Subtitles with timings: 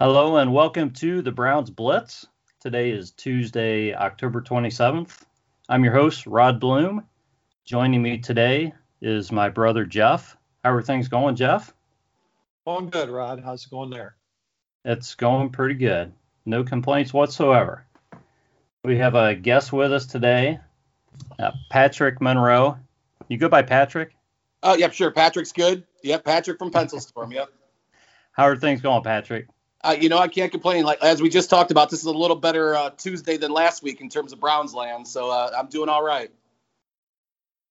[0.00, 2.24] Hello and welcome to the Browns Blitz.
[2.60, 5.22] Today is Tuesday, October 27th.
[5.68, 7.02] I'm your host, Rod Bloom.
[7.64, 8.72] Joining me today
[9.02, 10.36] is my brother, Jeff.
[10.62, 11.74] How are things going, Jeff?
[12.64, 13.42] Going good, Rod.
[13.44, 14.14] How's it going there?
[14.84, 16.12] It's going pretty good.
[16.46, 17.84] No complaints whatsoever.
[18.84, 20.60] We have a guest with us today,
[21.40, 22.78] uh, Patrick Monroe.
[23.26, 24.14] You go by Patrick?
[24.62, 25.10] Oh, yep, sure.
[25.10, 25.82] Patrick's good.
[26.04, 27.32] Yep, Patrick from Pencil Storm.
[27.38, 27.48] Yep.
[28.30, 29.48] How are things going, Patrick?
[29.88, 30.84] Uh, you know, I can't complain.
[30.84, 33.82] Like as we just talked about, this is a little better uh, Tuesday than last
[33.82, 35.08] week in terms of Browns land.
[35.08, 36.30] So uh, I'm doing all right.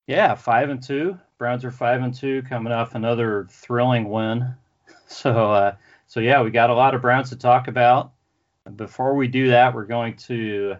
[0.07, 1.19] Yeah, five and two.
[1.37, 4.53] Browns are five and two, coming off another thrilling win.
[5.09, 5.75] So, uh,
[6.07, 8.11] so yeah, we got a lot of Browns to talk about.
[8.75, 10.75] Before we do that, we're going to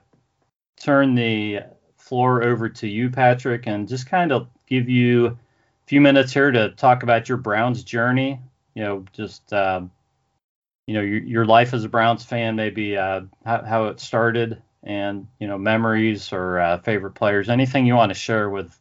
[0.78, 1.60] turn the
[1.96, 5.38] floor over to you, Patrick, and just kind of give you a
[5.86, 8.42] few minutes here to talk about your Browns journey.
[8.74, 9.92] You know, just um,
[10.88, 14.62] you know your, your life as a Browns fan, maybe uh, how, how, it started,
[14.84, 18.78] and you know memories or uh, favorite players, anything you want to share with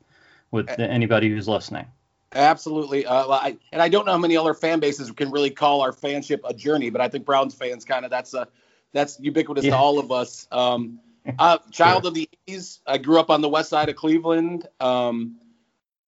[0.51, 1.87] with anybody who's listening.
[2.33, 5.83] Absolutely, uh, I, and I don't know how many other fan bases can really call
[5.83, 8.49] our fanship a journey, but I think Browns fans kind of that's a
[8.93, 9.73] that's ubiquitous yeah.
[9.73, 10.47] to all of us.
[10.51, 11.01] Um,
[11.39, 12.09] uh, child sure.
[12.09, 12.79] of the 80s.
[12.87, 14.69] I grew up on the west side of Cleveland.
[14.81, 15.37] Um,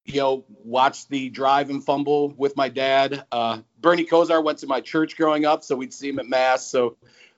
[0.09, 3.25] you know, watched the drive and fumble with my dad.
[3.31, 6.65] Uh, Bernie Kosar went to my church growing up, so we'd see him at mass.
[6.67, 6.97] So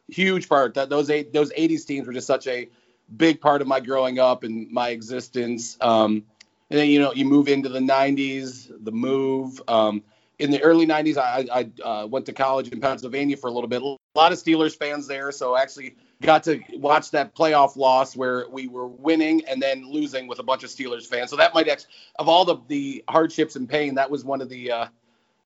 [0.09, 2.69] huge part that those eight those 80s teams were just such a
[3.15, 5.77] big part of my growing up and my existence.
[5.81, 6.23] Um,
[6.69, 9.61] and then you know you move into the 90s, the move.
[9.67, 10.03] Um,
[10.39, 13.67] in the early 90s, I, I uh, went to college in Pennsylvania for a little
[13.67, 13.81] bit.
[13.83, 18.47] A lot of Steelers fans there, so actually got to watch that playoff loss where
[18.49, 21.29] we were winning and then losing with a bunch of Steelers fans.
[21.29, 24.49] So that might actually, of all the, the hardships and pain, that was one of
[24.49, 24.85] the uh,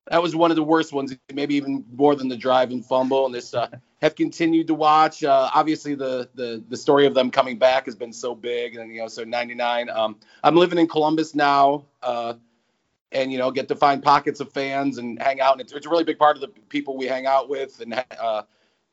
[0.07, 3.25] that was one of the worst ones, maybe even more than the drive and fumble.
[3.25, 3.69] And this uh,
[4.01, 5.23] have continued to watch.
[5.23, 8.93] Uh, obviously, the, the the story of them coming back has been so big, and
[8.93, 9.89] you know, so '99.
[9.89, 12.35] Um, I'm living in Columbus now, uh,
[13.11, 15.53] and you know, get to find pockets of fans and hang out.
[15.53, 18.03] And it's, it's a really big part of the people we hang out with, and
[18.19, 18.43] uh,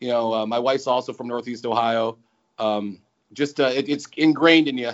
[0.02, 2.18] you know, uh, my wife's also from Northeast Ohio.
[2.58, 3.00] Um,
[3.32, 4.90] just uh, it, it's ingrained in you.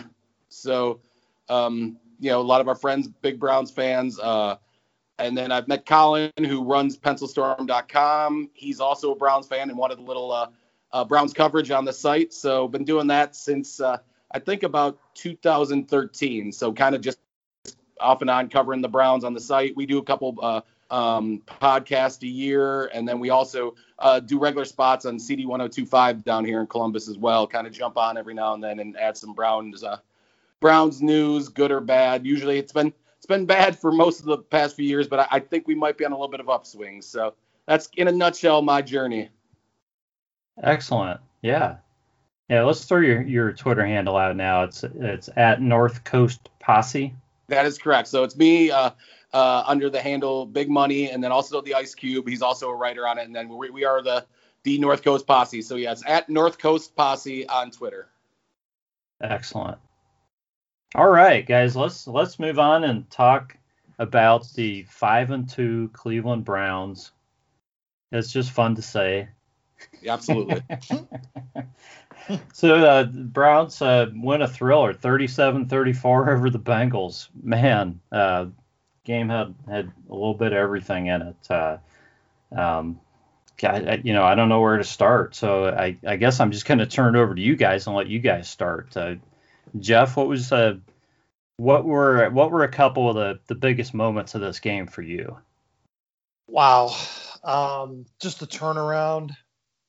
[0.50, 1.00] So,
[1.48, 4.20] um, you know, a lot of our friends, big Browns fans.
[4.20, 4.56] Uh,
[5.18, 8.50] and then I've met Colin, who runs pencilstorm.com.
[8.52, 10.48] He's also a Browns fan and wanted a little uh,
[10.92, 12.34] uh, Browns coverage on the site.
[12.34, 13.96] So, been doing that since uh,
[14.30, 16.52] I think about 2013.
[16.52, 17.18] So, kind of just
[17.98, 19.74] off and on covering the Browns on the site.
[19.74, 20.60] We do a couple uh,
[20.90, 26.24] um, podcast a year, and then we also uh, do regular spots on CD 1025
[26.24, 27.46] down here in Columbus as well.
[27.46, 29.98] Kind of jump on every now and then and add some Browns uh,
[30.60, 32.26] Browns news, good or bad.
[32.26, 35.26] Usually it's been it's been bad for most of the past few years, but I,
[35.32, 37.02] I think we might be on a little bit of upswing.
[37.02, 37.34] So
[37.66, 39.28] that's in a nutshell my journey.
[40.62, 41.20] Excellent.
[41.42, 41.76] Yeah.
[42.48, 44.64] Yeah, let's throw your, your Twitter handle out now.
[44.64, 47.14] It's it's at North Coast Posse.
[47.48, 48.08] That is correct.
[48.08, 48.70] So it's me.
[48.70, 48.90] Uh,
[49.32, 52.28] uh, under the handle Big Money, and then also the Ice Cube.
[52.28, 54.24] He's also a writer on it, and then we, we are the
[54.64, 55.62] the North Coast Posse.
[55.62, 58.08] So yes, at North Coast Posse on Twitter.
[59.20, 59.78] Excellent.
[60.94, 63.56] All right, guys, let's let's move on and talk
[63.98, 67.12] about the five and two Cleveland Browns.
[68.10, 69.28] It's just fun to say.
[70.00, 70.62] Yeah, absolutely.
[72.52, 77.28] so uh, Browns uh, win a thriller, 37-34 over the Bengals.
[77.42, 78.46] Man, uh,
[79.08, 81.50] game had had a little bit of everything in it.
[81.50, 81.78] Uh,
[82.54, 83.00] um,
[83.60, 86.66] I, you know, I don't know where to start, so I, I guess I'm just
[86.66, 88.96] going to turn it over to you guys and let you guys start.
[88.96, 89.16] Uh,
[89.80, 90.76] Jeff, what was uh,
[91.56, 95.02] what were what were a couple of the the biggest moments of this game for
[95.02, 95.38] you?
[96.46, 96.94] Wow,
[97.42, 99.32] um, just the turnaround.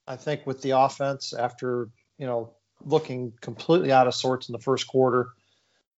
[0.07, 2.53] I think with the offense after you know
[2.83, 5.27] looking completely out of sorts in the first quarter,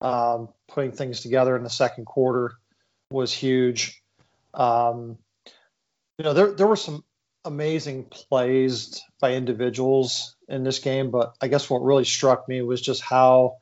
[0.02, 2.58] um, putting things together in the second quarter
[3.12, 4.02] was huge.
[4.54, 5.18] Um,
[6.18, 7.04] you know, there there were some
[7.46, 12.82] amazing plays by individuals in this game, but I guess what really struck me was
[12.82, 13.58] just how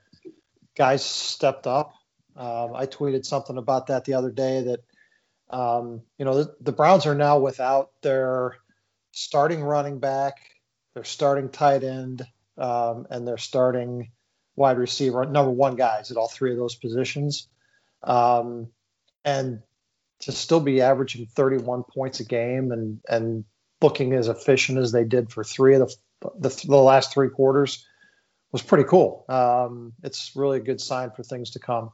[0.76, 1.94] guys stepped up.
[2.36, 4.80] Um, I tweeted something about that the other day that
[5.56, 8.56] um, you know the, the, Browns are now without their
[9.12, 10.38] starting running back,
[10.94, 12.26] their starting tight end,
[12.58, 14.12] um, and their starting
[14.56, 17.48] wide receiver, number one guys at all three of those positions.
[18.04, 18.68] Um,
[19.26, 19.62] and
[20.22, 23.46] to still be averaging 31 points a game and and
[23.82, 25.96] looking as efficient as they did for three of the
[26.38, 27.86] the, the last three quarters
[28.52, 29.26] was pretty cool.
[29.30, 31.92] Um, it's really a good sign for things to come.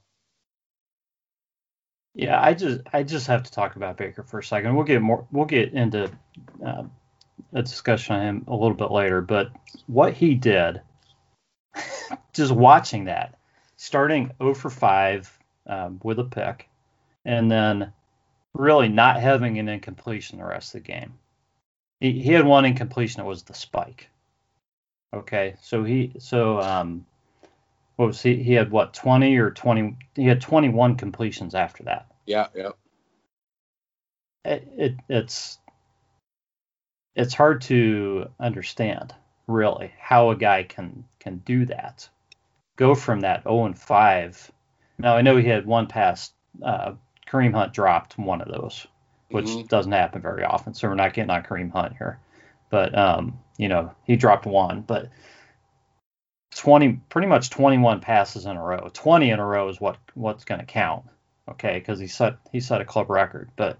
[2.14, 4.76] Yeah, I just I just have to talk about Baker for a second.
[4.76, 5.28] We'll get more.
[5.32, 6.10] We'll get into
[6.66, 6.84] uh,
[7.54, 9.52] a discussion on him a little bit later, but
[9.88, 10.82] what he did,
[12.34, 13.38] just watching that,
[13.76, 16.70] starting 0 for 5 um, with a pick,
[17.26, 17.92] and then
[18.54, 21.14] really not having an incompletion the rest of the game.
[22.00, 23.22] He, he had one incompletion.
[23.22, 24.10] It was the spike.
[25.14, 27.06] Okay, so he so um,
[27.96, 28.42] what was he?
[28.44, 29.98] He had what 20 or 20?
[30.16, 32.08] He had 21 completions after that.
[32.26, 32.72] Yeah, yeah.
[34.44, 35.58] It, it it's
[37.16, 39.16] it's hard to understand
[39.48, 42.08] really how a guy can can do that.
[42.76, 44.52] Go from that 0 and 5.
[44.98, 46.34] Now I know he had one pass.
[46.62, 46.94] Uh,
[47.28, 48.86] Kareem Hunt dropped one of those,
[49.30, 49.68] which mm-hmm.
[49.68, 50.74] doesn't happen very often.
[50.74, 52.20] So we're not getting on Kareem Hunt here,
[52.70, 55.10] but um, you know he dropped one, but
[56.56, 60.46] 20 pretty much 21 passes in a row 20 in a row is what what's
[60.46, 61.04] going to count
[61.50, 63.78] okay because he set he set a club record but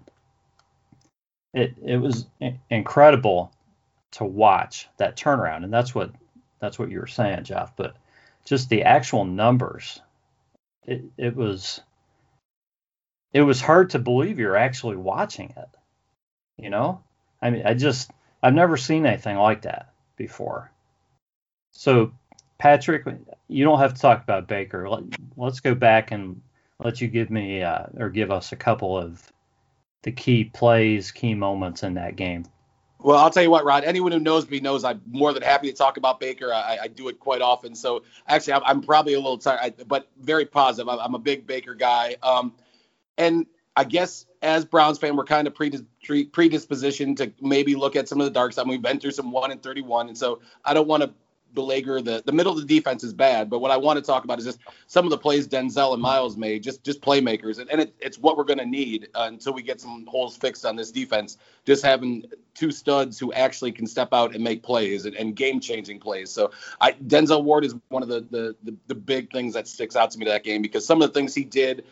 [1.54, 2.26] it it was
[2.70, 3.50] incredible
[4.12, 6.10] to watch that turnaround and that's what
[6.60, 7.96] that's what you were saying jeff but
[8.44, 10.00] just the actual numbers
[10.86, 11.80] it, it was
[13.32, 15.68] it was hard to believe you're actually watching it
[16.56, 17.02] you know
[17.40, 18.10] i mean i just
[18.42, 20.70] i've never seen anything like that before
[21.72, 22.12] so
[22.58, 23.04] Patrick,
[23.48, 24.88] you don't have to talk about Baker.
[24.88, 25.04] Let,
[25.40, 26.40] us go back and
[26.78, 29.30] let you give me uh, or give us a couple of
[30.02, 32.46] the key plays, key moments in that game.
[32.98, 33.84] Well, I'll tell you what, Rod.
[33.84, 36.52] Anyone who knows me knows I'm more than happy to talk about Baker.
[36.52, 37.74] I, I do it quite often.
[37.74, 40.88] So actually, I'm, I'm probably a little tired, but very positive.
[40.88, 42.16] I'm, I'm a big Baker guy.
[42.22, 42.54] Um,
[43.18, 43.46] and
[43.76, 48.20] I guess as Browns fan, we're kind of predis- predispositioned to maybe look at some
[48.20, 48.66] of the dark side.
[48.66, 51.12] We've been through some one and 31, and so I don't want to
[51.56, 54.24] belabor the the middle of the defense is bad, but what I want to talk
[54.24, 57.68] about is just some of the plays Denzel and Myles made, just just playmakers, and,
[57.70, 60.64] and it, it's what we're going to need uh, until we get some holes fixed
[60.64, 61.38] on this defense.
[61.64, 62.24] Just having
[62.54, 66.30] two studs who actually can step out and make plays and, and game changing plays.
[66.30, 69.96] So I, Denzel Ward is one of the, the, the the big things that sticks
[69.96, 71.84] out to me to that game because some of the things he did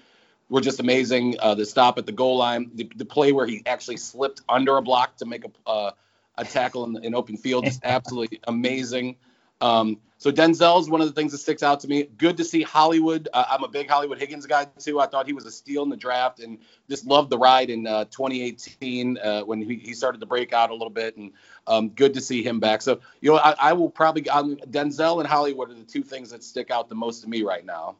[0.49, 1.37] were just amazing.
[1.41, 4.77] Uh, the stop at the goal line, the, the play where he actually slipped under
[4.77, 5.91] a block to make a uh,
[6.37, 9.17] a tackle in, in open field, just absolutely amazing.
[9.61, 12.05] Um, so Denzel is one of the things that sticks out to me.
[12.05, 13.29] Good to see Hollywood.
[13.33, 14.99] Uh, I'm a big Hollywood Higgins guy too.
[14.99, 16.59] I thought he was a steal in the draft and
[16.89, 20.71] just loved the ride in uh, 2018 uh, when he, he, started to break out
[20.71, 21.17] a little bit.
[21.17, 21.33] And
[21.67, 22.83] um, good to see him back.
[22.83, 26.31] So you know, I, I will probably um, Denzel and Hollywood are the two things
[26.31, 27.97] that stick out the most to me right now.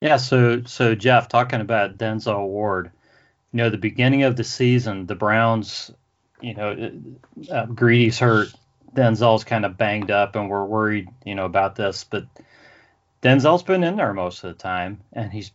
[0.00, 0.16] Yeah.
[0.16, 2.90] So so Jeff, talking about Denzel Ward,
[3.52, 5.90] you know, the beginning of the season, the Browns,
[6.40, 6.92] you know,
[7.50, 8.52] uh, Greedy's hurt
[8.96, 12.26] Denzel's kind of banged up and we're worried, you know, about this, but
[13.22, 15.52] Denzel's been in there most of the time and he's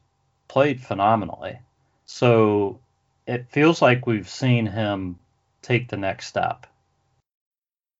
[0.47, 1.59] played phenomenally.
[2.05, 2.79] So
[3.25, 5.17] it feels like we've seen him
[5.61, 6.67] take the next step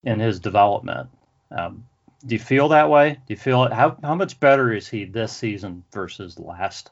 [0.04, 1.10] in his development.
[1.50, 1.86] Um,
[2.26, 3.14] do you feel that way?
[3.14, 3.74] Do you feel it?
[3.74, 6.92] How how much better is he this season versus last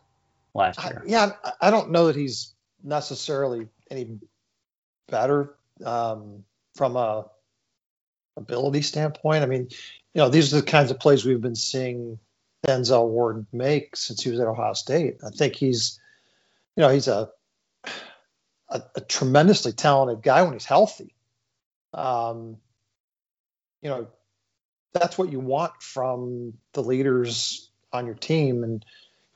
[0.53, 1.03] last year?
[1.05, 1.31] I, yeah,
[1.61, 2.53] I don't know that he's
[2.83, 4.19] necessarily any
[5.07, 5.55] better
[5.85, 6.43] um,
[6.75, 7.25] from a
[8.37, 9.43] ability standpoint.
[9.43, 9.67] I mean,
[10.13, 12.19] you know, these are the kinds of plays we've been seeing
[12.65, 15.17] Denzel Ward make since he was at Ohio State.
[15.25, 15.99] I think he's,
[16.75, 17.29] you know, he's a
[18.69, 21.15] a, a tremendously talented guy when he's healthy.
[21.93, 22.57] Um,
[23.81, 24.07] you know,
[24.93, 28.63] that's what you want from the leaders on your team.
[28.63, 28.85] And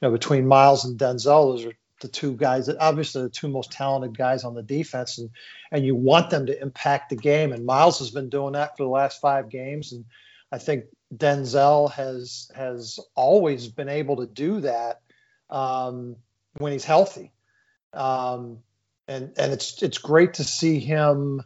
[0.02, 3.48] you know, between Myles and Denzel, those are the two guys that obviously the two
[3.48, 5.30] most talented guys on the defense and
[5.72, 7.52] and you want them to impact the game.
[7.52, 9.94] And Myles has been doing that for the last 5 games.
[9.94, 10.06] And
[10.52, 15.02] I think Denzel has has always been able to do that
[15.50, 16.18] um,
[16.58, 17.32] when he's healthy.
[17.94, 18.60] Um,
[19.08, 21.44] and and it's it's great to see him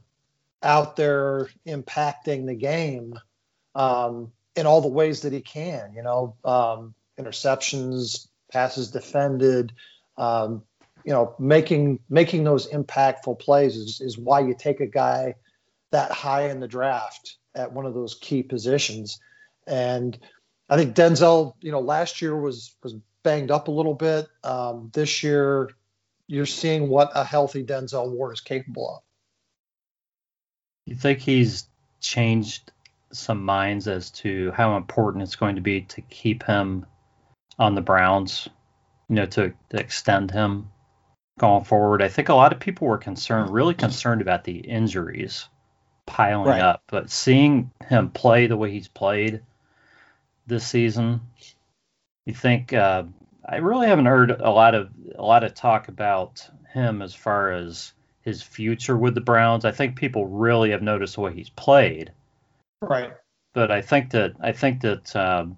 [0.64, 3.14] out there impacting the game
[3.78, 9.72] um, in all the ways that he can you know um, interceptions passes defended
[10.18, 10.64] um,
[11.08, 15.36] you know, making making those impactful plays is, is why you take a guy
[15.92, 19.18] that high in the draft at one of those key positions.
[19.66, 20.20] And
[20.70, 22.94] I think Denzel, you know, last year was was
[23.24, 24.28] banged up a little bit.
[24.44, 25.70] Um, this year,
[26.28, 29.02] you're seeing what a healthy Denzel Ward is capable of.
[30.86, 31.70] You think he's
[32.02, 32.70] changed
[33.12, 36.86] some minds as to how important it's going to be to keep him
[37.60, 38.50] on the Browns
[39.10, 40.70] you know, to, to extend him
[41.40, 42.02] going forward.
[42.02, 45.48] I think a lot of people were concerned, really concerned about the injuries
[46.06, 46.62] piling right.
[46.62, 49.42] up, but seeing him play the way he's played
[50.46, 51.22] this season,
[52.26, 53.04] you think uh,
[53.48, 57.52] I really haven't heard a lot of a lot of talk about him as far
[57.52, 59.66] as his future with the Browns.
[59.66, 62.12] I think people really have noticed the way he's played.
[62.82, 63.14] Right.
[63.54, 65.58] But I think that I think that um,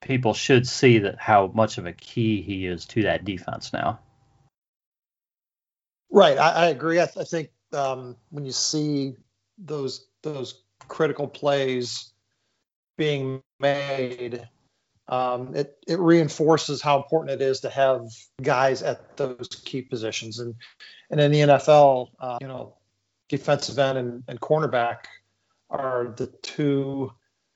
[0.00, 3.98] people should see that how much of a key he is to that defense now.
[6.10, 6.38] Right.
[6.38, 7.00] I, I agree.
[7.00, 9.14] I, th- I think um, when you see
[9.58, 12.12] those those critical plays
[12.96, 14.48] being made,
[15.08, 18.02] um, it it reinforces how important it is to have
[18.40, 20.38] guys at those key positions.
[20.38, 20.54] And
[21.10, 22.74] and in the NFL, uh, you know,
[23.28, 25.06] defensive end and, and cornerback
[25.70, 27.12] are the two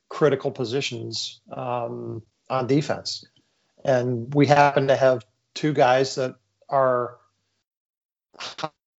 [0.08, 3.24] critical positions um, on defense.
[3.84, 5.24] And we happen to have
[5.54, 6.34] two guys that
[6.68, 7.16] are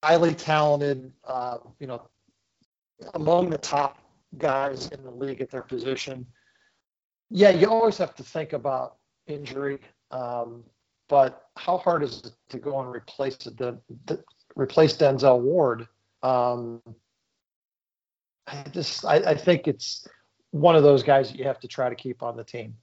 [0.04, 2.02] highly talented, uh, you know,
[3.14, 4.00] among the top
[4.38, 6.26] guys in the league at their position.
[7.30, 9.80] Yeah, you always have to think about injury,
[10.12, 10.64] um,
[11.08, 14.24] but how hard is it to go and replace the, the
[14.56, 15.88] replace Denzel Ward?
[16.24, 16.82] Um,
[18.48, 20.08] I just I, I think it's
[20.52, 22.76] one of those guys that you have to try to keep on the team.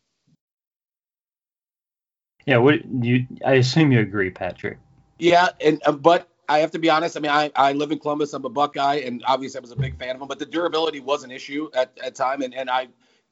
[2.46, 3.26] Yeah, what you?
[3.44, 4.78] I assume you agree, Patrick.
[5.18, 7.16] Yeah, and uh, but I have to be honest.
[7.16, 8.32] I mean, I, I live in Columbus.
[8.32, 10.28] I'm a Buckeye, and obviously I was a big fan of him.
[10.28, 12.88] But the durability was an issue at at time, and and I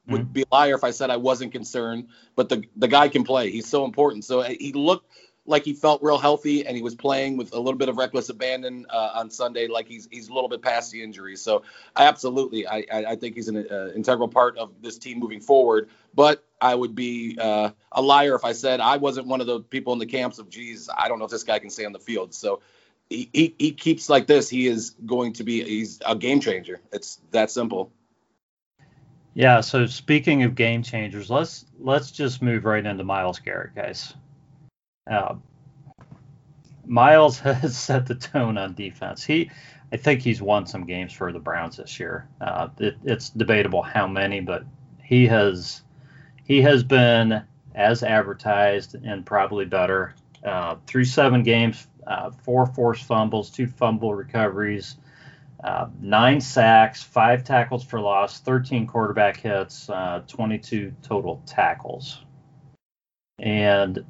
[0.07, 0.31] would mm-hmm.
[0.31, 2.09] be a liar if I said I wasn't concerned.
[2.35, 3.49] But the the guy can play.
[3.49, 4.23] He's so important.
[4.23, 5.09] So uh, he looked
[5.47, 8.29] like he felt real healthy, and he was playing with a little bit of reckless
[8.29, 11.35] abandon uh, on Sunday, like he's he's a little bit past the injury.
[11.35, 11.63] So
[11.95, 15.39] I absolutely, I I, I think he's an uh, integral part of this team moving
[15.39, 15.89] forward.
[16.13, 19.59] But I would be uh, a liar if I said I wasn't one of the
[19.59, 21.93] people in the camps of, geez, I don't know if this guy can stay on
[21.93, 22.33] the field.
[22.33, 22.61] So
[23.09, 26.79] he, he, he keeps like this, he is going to be he's a game changer.
[26.91, 27.91] It's that simple.
[29.33, 29.61] Yeah.
[29.61, 34.13] So speaking of game changers, let's let's just move right into Myles Garrett, guys.
[35.09, 35.35] Uh,
[36.85, 39.23] Myles has set the tone on defense.
[39.23, 39.51] He,
[39.91, 42.27] I think he's won some games for the Browns this year.
[42.41, 44.63] Uh, it, it's debatable how many, but
[45.01, 45.81] he has
[46.43, 47.43] he has been
[47.75, 54.15] as advertised and probably better uh, through seven games, uh, four forced fumbles, two fumble
[54.15, 54.97] recoveries,
[55.63, 62.23] uh, nine sacks, five tackles for loss, 13 quarterback hits, uh, 22 total tackles.
[63.39, 64.05] And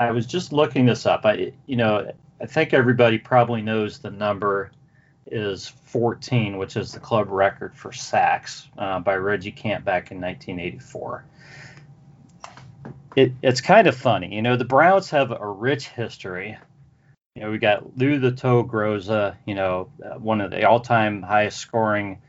[0.00, 1.24] I was just looking this up.
[1.24, 4.72] I, you know, I think everybody probably knows the number
[5.26, 10.20] is 14, which is the club record for sacks uh, by Reggie Camp back in
[10.20, 11.24] 1984
[13.16, 14.34] it, it's kind of funny.
[14.34, 16.56] You know, the Browns have a rich history.
[17.34, 21.22] You know, we got Lou the Toe Groza, you know, uh, one of the all-time
[21.22, 22.20] highest scoring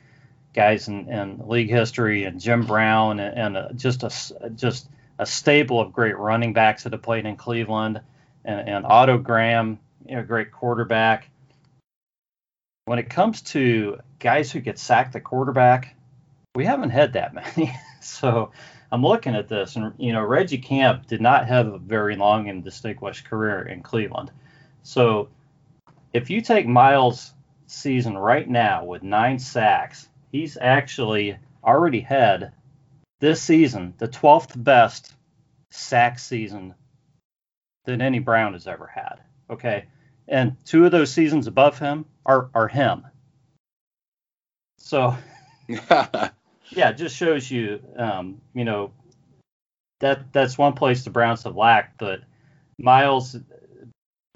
[0.53, 4.89] guys in, in league history, and Jim Brown, and, and uh, just a just
[5.21, 8.01] a stable of great running backs that have played in Cleveland,
[8.43, 11.29] and, and Otto Graham, you know, great quarterback.
[12.85, 15.95] When it comes to guys who get sacked at quarterback,
[16.55, 17.71] we haven't had that many.
[18.01, 18.51] so
[18.91, 22.49] I'm looking at this, and you know, Reggie Camp did not have a very long
[22.49, 24.31] and distinguished career in Cleveland.
[24.81, 25.29] So,
[26.13, 27.35] if you take Myles'
[27.67, 32.53] season right now with nine sacks, he's actually already had
[33.21, 35.13] this season the 12th best
[35.69, 36.75] sack season
[37.85, 39.21] that any Brown has ever had.
[39.49, 39.85] Okay,
[40.27, 43.05] and two of those seasons above him are are him.
[44.77, 45.15] So.
[46.71, 48.91] yeah, it just shows you, um, you know,
[49.99, 51.97] that that's one place the Browns have lacked.
[51.97, 52.21] But
[52.77, 53.37] Myles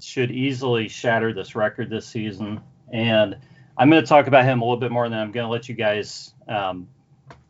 [0.00, 2.60] should easily shatter this record this season,
[2.92, 3.36] and
[3.76, 5.08] I'm going to talk about him a little bit more.
[5.08, 6.88] Than I'm going to let you guys, um,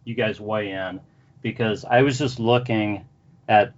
[0.05, 1.01] you guys weigh in
[1.47, 3.07] because I was just looking
[3.49, 3.73] at.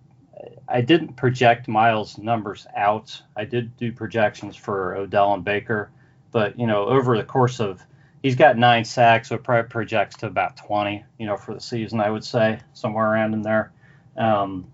[0.67, 3.21] I didn't project Myles' numbers out.
[3.37, 5.91] I did do projections for Odell and Baker,
[6.31, 7.83] but you know, over the course of
[8.23, 11.61] he's got nine sacks, so it probably projects to about 20, you know, for the
[11.61, 13.73] season, I would say, somewhere around in there.
[14.17, 14.71] Um,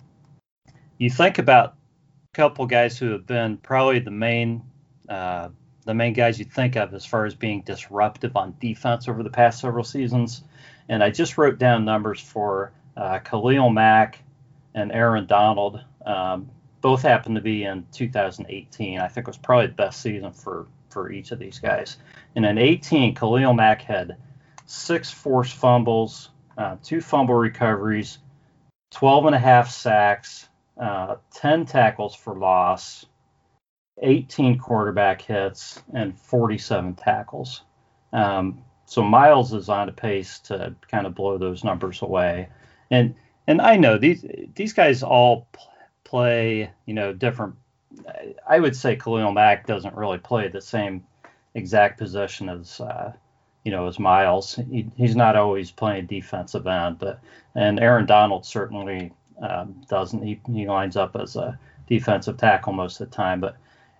[0.99, 1.71] you think about
[2.33, 4.63] a couple guys who have been probably the main
[5.09, 5.49] uh,
[5.85, 9.31] the main guys you think of as far as being disruptive on defense over the
[9.31, 10.45] past several seasons,
[10.89, 14.21] and I just wrote down numbers for uh, Khalil Mack
[14.75, 15.81] and Aaron Donald.
[16.05, 19.01] Um, both happened to be in 2018.
[19.01, 21.99] I think it was probably the best season for for each of these guys.
[22.37, 24.17] And in 18, Khalil Mack had
[24.67, 28.19] six forced fumbles, uh, two fumble recoveries,
[28.93, 30.49] 12 and a half sacks,
[30.81, 33.05] uh, 10 tackles for loss,
[34.03, 37.63] 18 quarterback hits, and 47 tackles.
[38.13, 42.49] Um, so Myles is on a pace to kind of blow those numbers away.
[42.91, 43.15] And
[43.47, 44.25] and I know these
[44.55, 45.49] these guys all
[46.05, 47.55] play, you know, different.
[48.49, 51.05] I would say Khalil Mack doesn't really play the same
[51.55, 53.13] exact position as uh,
[53.65, 54.59] you know as Myles.
[54.71, 57.21] He, he's not always playing defensive end, but
[57.55, 60.23] and Aaron Donald certainly um, doesn't.
[60.23, 63.57] He, he lines up as a defensive tackle most of the time, but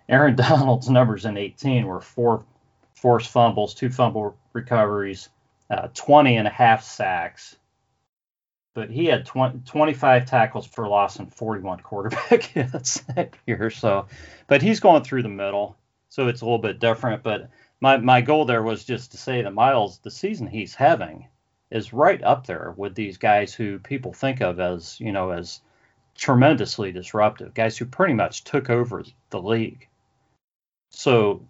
[0.09, 2.45] Aaron Donald's numbers in 18 were four
[2.95, 5.29] forced fumbles, two fumble recoveries,
[5.71, 7.57] uh, 20 and a half sacks.
[8.75, 13.71] But he had 20, 25 tackles for loss and 41 quarterback hits that year.
[13.71, 14.07] So,
[14.49, 15.77] but he's going through the middle,
[16.09, 17.23] so it's a little bit different.
[17.23, 17.51] But
[17.81, 21.29] my my goal there was just to say that Myles, the season he's having,
[21.71, 25.61] is right up there with these guys who people think of as you know as
[26.17, 29.89] tremendously disruptive guys who pretty much took over the league.
[30.91, 31.43] So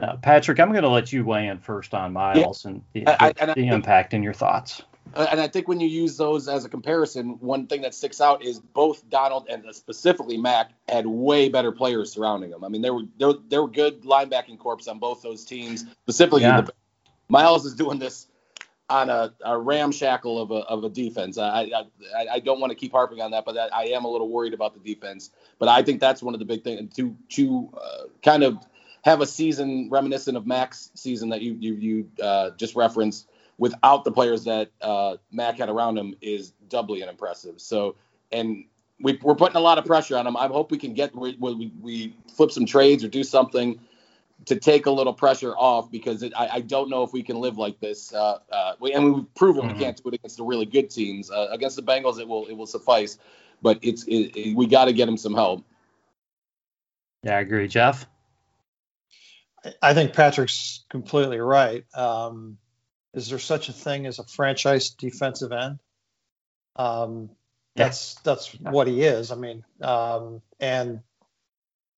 [0.00, 2.70] uh, Patrick, I'm going to let you weigh in first on Myles yeah.
[2.70, 4.82] and the, I, and the impact and your thoughts.
[5.14, 8.20] Uh, and I think when you use those as a comparison, one thing that sticks
[8.20, 12.64] out is both Donald and specifically Mack had way better players surrounding them.
[12.64, 15.84] I mean, there were there, there were good linebacking corps on both those teams.
[16.02, 16.62] Specifically, yeah.
[16.62, 16.72] the,
[17.28, 18.26] Myles is doing this
[18.88, 21.38] on a, a ramshackle of a, of a defense.
[21.38, 24.28] I, I, I don't want to keep harping on that, but I am a little
[24.28, 25.30] worried about the defense.
[25.58, 28.58] But I think that's one of the big things to to uh, kind of
[29.02, 33.28] have a season reminiscent of Mack's season that you you, you uh, just referenced
[33.58, 37.60] without the players that uh, Mack had around him is doubly impressive.
[37.60, 37.96] So,
[38.30, 38.64] and
[39.00, 40.36] we, are putting a lot of pressure on him.
[40.36, 43.78] I hope we can get we, we, we flip some trades or do something
[44.46, 47.36] to take a little pressure off because it, I, I, don't know if we can
[47.40, 48.12] live like this.
[48.12, 49.78] Uh, uh, we, and we've proven mm-hmm.
[49.78, 51.30] we can't do it against the really good teams.
[51.30, 53.18] Uh, against the Bengals, it will it will suffice,
[53.60, 55.64] but it's it, it, we got to get him some help.
[57.22, 58.06] Yeah, I agree, Jeff.
[59.80, 61.84] I think Patrick's completely right.
[61.94, 62.58] Um,
[63.14, 65.78] is there such a thing as a franchise defensive end?
[66.76, 67.30] Um,
[67.74, 68.20] that's yeah.
[68.24, 68.70] that's yeah.
[68.70, 69.30] what he is.
[69.30, 71.00] I mean, um, and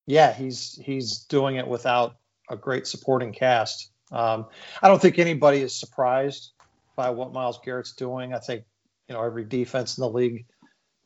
[0.07, 2.17] yeah, he's he's doing it without
[2.51, 3.91] a great supporting cast.
[4.13, 4.47] Um,
[4.83, 6.53] I don't think anybody is surprised
[6.97, 8.35] by what Myles Garrett's doing.
[8.35, 8.65] I think
[9.09, 10.47] you know every defense in the league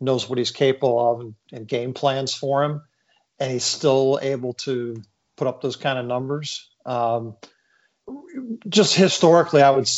[0.01, 2.83] knows what he's capable of and, and game plans for him,
[3.39, 5.03] and he's still able to
[5.37, 6.69] put up those kind of numbers.
[6.85, 7.37] Um,
[8.69, 9.89] just historically, I would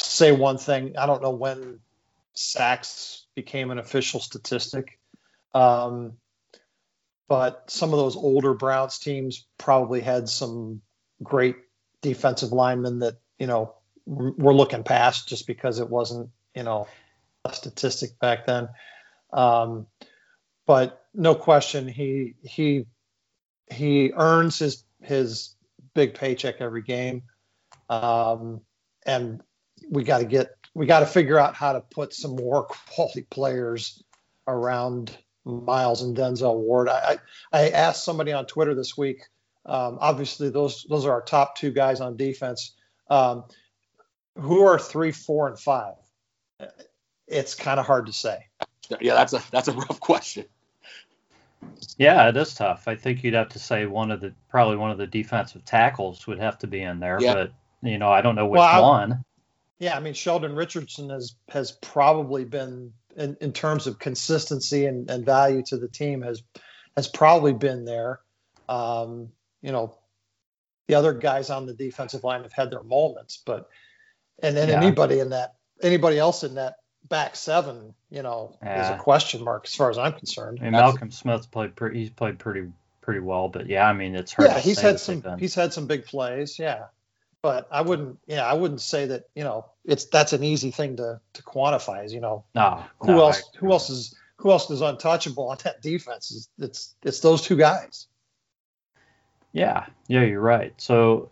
[0.00, 0.96] say one thing.
[0.96, 1.80] I don't know when
[2.34, 4.98] sacks became an official statistic,
[5.54, 6.14] um,
[7.28, 10.82] but some of those older Browns teams probably had some
[11.22, 11.56] great
[12.00, 13.74] defensive linemen that you know
[14.06, 16.86] we're looking past just because it wasn't you know
[17.44, 18.68] a statistic back then.
[19.32, 19.86] Um,
[20.66, 22.86] but no question, he he
[23.70, 25.54] he earns his his
[25.94, 27.22] big paycheck every game,
[27.88, 28.60] um,
[29.06, 29.42] and
[29.90, 33.26] we got to get we got to figure out how to put some more quality
[33.30, 34.02] players
[34.46, 36.88] around Myles and Denzel Ward.
[36.88, 37.18] I
[37.52, 39.22] I asked somebody on Twitter this week.
[39.66, 42.74] Um, obviously, those those are our top two guys on defense.
[43.10, 43.44] Um,
[44.36, 45.94] who are three, four, and five?
[47.26, 48.46] It's kind of hard to say.
[49.00, 50.46] Yeah, that's a that's a rough question.
[51.98, 52.88] Yeah, it is tough.
[52.88, 56.26] I think you'd have to say one of the probably one of the defensive tackles
[56.26, 57.34] would have to be in there, yeah.
[57.34, 59.24] but you know, I don't know which well, one.
[59.78, 65.10] Yeah, I mean Sheldon Richardson has has probably been in, in terms of consistency and,
[65.10, 66.42] and value to the team has
[66.96, 68.20] has probably been there.
[68.68, 69.98] Um, you know,
[70.88, 73.68] the other guys on the defensive line have had their moments, but
[74.42, 74.76] and then yeah.
[74.76, 76.76] anybody in that anybody else in that
[77.12, 78.84] back seven, you know, yeah.
[78.84, 80.60] is a question mark as far as I'm concerned.
[80.62, 82.00] And Malcolm Smith's played pretty.
[82.00, 82.72] He's played pretty
[83.02, 84.48] pretty well, but yeah, I mean, it's hard.
[84.48, 85.22] Yeah, he's had some.
[85.38, 86.58] He's had some big plays.
[86.58, 86.86] Yeah,
[87.42, 88.18] but I wouldn't.
[88.26, 89.28] Yeah, I wouldn't say that.
[89.34, 92.06] You know, it's that's an easy thing to to quantify.
[92.06, 93.42] Is you know, no, who no, else?
[93.54, 96.32] I, who else is who else is untouchable on that defense?
[96.34, 98.06] It's it's, it's those two guys.
[99.52, 100.72] Yeah, yeah, you're right.
[100.78, 101.30] So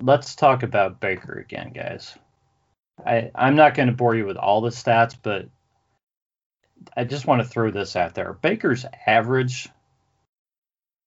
[0.00, 2.14] let's talk about Baker again, guys.
[3.04, 5.48] I, I'm not going to bore you with all the stats, but
[6.96, 8.32] I just want to throw this out there.
[8.32, 9.68] Baker's average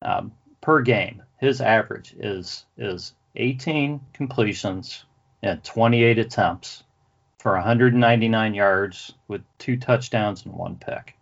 [0.02, 5.06] um, per game, his average is is 18 completions
[5.42, 6.84] and 28 attempts
[7.40, 11.16] for 199 yards with two touchdowns and one pick.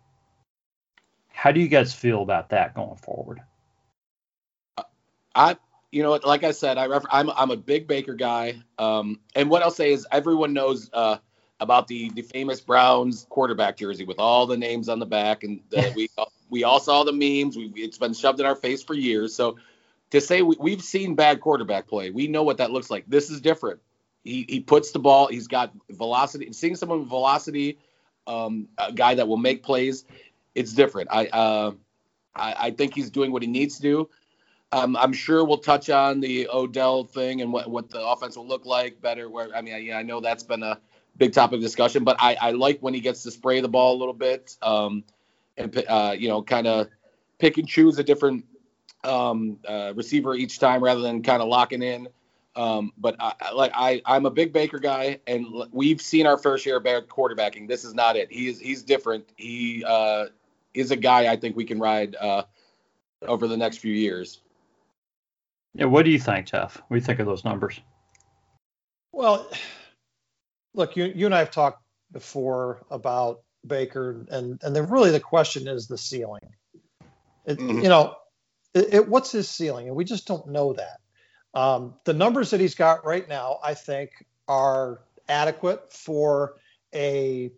[1.28, 3.40] How do you guys feel about that going forward?
[5.34, 5.56] I
[5.92, 8.62] you know, like I said, I ref- I'm I'm a big Baker guy.
[8.78, 11.18] Um, and what I'll say is everyone knows uh,
[11.58, 15.60] about the the famous Browns quarterback jersey with all the names on the back, and
[15.70, 16.08] the, we
[16.48, 17.56] we all saw the memes.
[17.56, 19.34] We, it's been shoved in our face for years.
[19.34, 19.56] So
[20.10, 23.04] to say we, we've seen bad quarterback play, we know what that looks like.
[23.08, 23.80] This is different.
[24.22, 25.26] He he puts the ball.
[25.26, 26.52] He's got velocity.
[26.52, 27.78] Seeing someone with velocity,
[28.26, 30.04] um, a guy that will make plays,
[30.54, 31.08] it's different.
[31.10, 31.72] I uh,
[32.34, 34.08] I, I think he's doing what he needs to do.
[34.72, 38.46] Um, I'm sure we'll touch on the Odell thing and what, what the offense will
[38.46, 39.28] look like better.
[39.28, 40.78] Where I mean, I, I know that's been a
[41.16, 43.96] big topic of discussion, but I, I like when he gets to spray the ball
[43.96, 45.02] a little bit um,
[45.56, 46.88] and uh, you know kind of
[47.38, 48.44] pick and choose a different
[49.02, 52.08] um, uh, receiver each time rather than kind of locking in.
[52.56, 56.58] Um, but I, like I, I'm a big Baker guy, and we've seen our fair
[56.58, 57.68] share of bad quarterbacking.
[57.68, 58.30] This is not it.
[58.30, 59.28] He is he's different.
[59.36, 60.26] He uh,
[60.74, 62.42] is a guy I think we can ride uh,
[63.22, 64.40] over the next few years.
[65.74, 66.76] Yeah, what do you think, Jeff?
[66.88, 67.80] What do you think of those numbers?
[69.12, 69.50] Well,
[70.74, 75.20] look, you you and I have talked before about Baker, and and then really the
[75.20, 76.54] question is the ceiling.
[77.46, 77.80] It, mm-hmm.
[77.80, 78.16] You know,
[78.74, 81.00] it, it, what's his ceiling, and we just don't know that.
[81.52, 84.10] Um, the numbers that he's got right now, I think,
[84.46, 86.54] are adequate for
[86.94, 87.50] a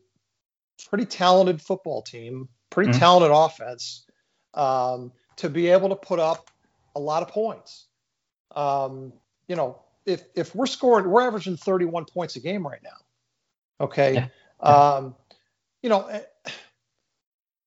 [0.88, 3.01] pretty talented football team, pretty mm-hmm.
[3.01, 4.07] talented offense,
[4.55, 6.51] um, to be able to put up
[6.94, 7.87] a lot of points.
[8.55, 9.12] Um,
[9.49, 13.85] you know, if if we're scoring, we're averaging 31 points a game right now.
[13.85, 14.15] Okay.
[14.15, 14.29] Yeah.
[14.62, 14.93] Yeah.
[14.95, 15.17] Um,
[15.83, 16.21] you know, eh,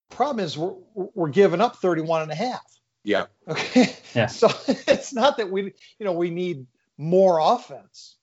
[0.10, 2.80] problem is we're we're giving up 31 and a half.
[3.04, 3.26] Yeah.
[3.48, 3.96] Okay.
[4.14, 4.28] Yeah.
[4.30, 6.68] So it's not that we, you know, we need
[6.98, 8.16] more offense.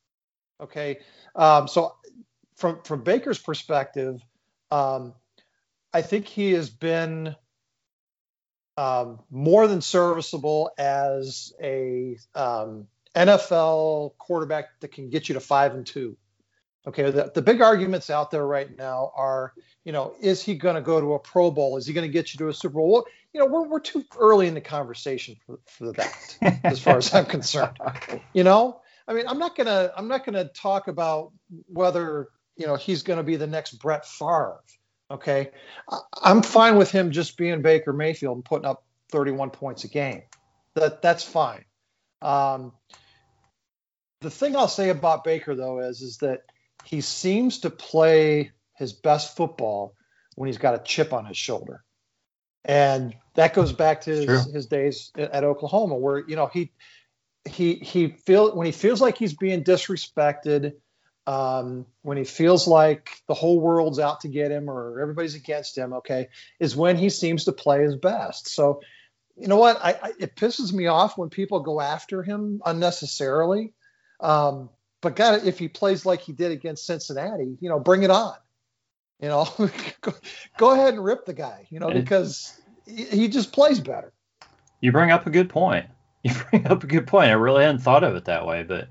[0.61, 1.01] Okay.
[1.35, 1.95] Um, so
[2.57, 4.21] from from Baker's perspective,
[4.71, 5.15] um,
[5.93, 7.37] I think he has been
[8.77, 15.75] um, more than serviceable as a um, NFL quarterback that can get you to five
[15.75, 16.17] and two.
[16.87, 19.53] Okay, the, the big arguments out there right now are,
[19.85, 21.77] you know, is he going to go to a Pro Bowl?
[21.77, 22.91] Is he going to get you to a Super Bowl?
[22.91, 26.97] Well, you know, we're, we're too early in the conversation for, for that, as far
[26.97, 27.79] as I'm concerned.
[28.33, 31.33] You know, I mean, I'm not gonna I'm not gonna talk about
[31.67, 34.61] whether you know he's going to be the next Brett Favre.
[35.13, 35.51] Okay,
[36.23, 40.23] I'm fine with him just being Baker Mayfield and putting up 31 points a game.
[40.75, 41.67] That that's fine.
[42.23, 42.73] Um,
[44.23, 46.43] the thing I'll say about Baker though is is that
[46.85, 49.95] he seems to play his best football
[50.35, 51.85] when he's got a chip on his shoulder.
[52.65, 56.73] And that goes back to his, his, days at Oklahoma, where you know he
[57.45, 60.75] he he feel when he feels like he's being disrespected,
[61.27, 65.79] um, when he feels like the whole world's out to get him or everybody's against
[65.79, 68.49] him, okay, is when he seems to play his best.
[68.49, 68.81] So,
[69.37, 69.79] you know what?
[69.83, 73.73] I, I it pisses me off when people go after him unnecessarily.
[74.21, 78.11] Um, but God, if he plays like he did against Cincinnati, you know, bring it
[78.11, 78.35] on.
[79.21, 79.49] You know,
[80.01, 80.13] go,
[80.59, 81.67] go, ahead and rip the guy.
[81.71, 84.13] You know, because he, he just plays better.
[84.81, 85.87] You bring up a good point.
[86.25, 87.31] You bring up a good point.
[87.31, 88.87] I really hadn't thought of it that way, but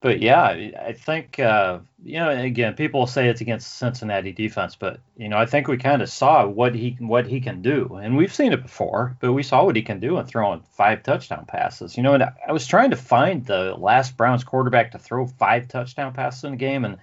[0.00, 2.30] but yeah, I think uh, you know.
[2.30, 6.08] Again, people say it's against Cincinnati defense, but you know, I think we kind of
[6.08, 9.16] saw what he what he can do, and we've seen it before.
[9.20, 11.96] But we saw what he can do in throwing five touchdown passes.
[11.96, 15.66] You know, and I was trying to find the last Browns quarterback to throw five
[15.66, 16.98] touchdown passes in a game, and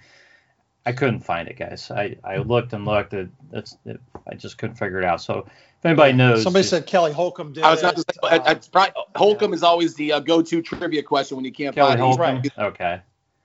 [0.86, 1.90] I couldn't find it, guys.
[1.90, 3.12] I, I looked and looked.
[3.12, 5.20] It, it, I just couldn't figure it out.
[5.20, 5.46] So
[5.86, 7.64] anybody knows, somebody said Kelly Holcomb did.
[7.64, 9.56] I was not, uh, probably, Holcomb yeah.
[9.56, 12.20] is always the uh, go-to trivia question when you can't Kelly find Holcomb.
[12.20, 12.50] Right.
[12.58, 13.00] Okay.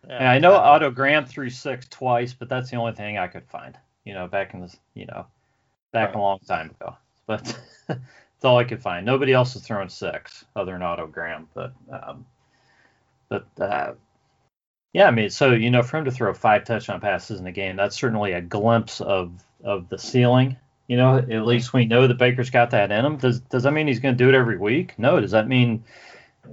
[0.08, 3.46] Yeah, I know Otto Graham threw six twice, but that's the only thing I could
[3.46, 3.78] find.
[4.04, 5.28] You know, back in the you know,
[5.92, 6.16] back right.
[6.16, 6.96] a long time ago.
[7.28, 9.06] But that's all I could find.
[9.06, 11.48] Nobody else has thrown six other than Otto Graham.
[11.54, 12.26] But um,
[13.30, 13.94] but uh,
[14.94, 17.52] yeah, I mean, so you know, for him to throw five touchdown passes in a
[17.52, 19.32] game, that's certainly a glimpse of
[19.64, 20.58] of the ceiling.
[20.92, 23.16] You know, at least we know that Baker's got that in him.
[23.16, 24.94] Does does that mean he's going to do it every week?
[24.98, 25.22] No.
[25.22, 25.86] Does that mean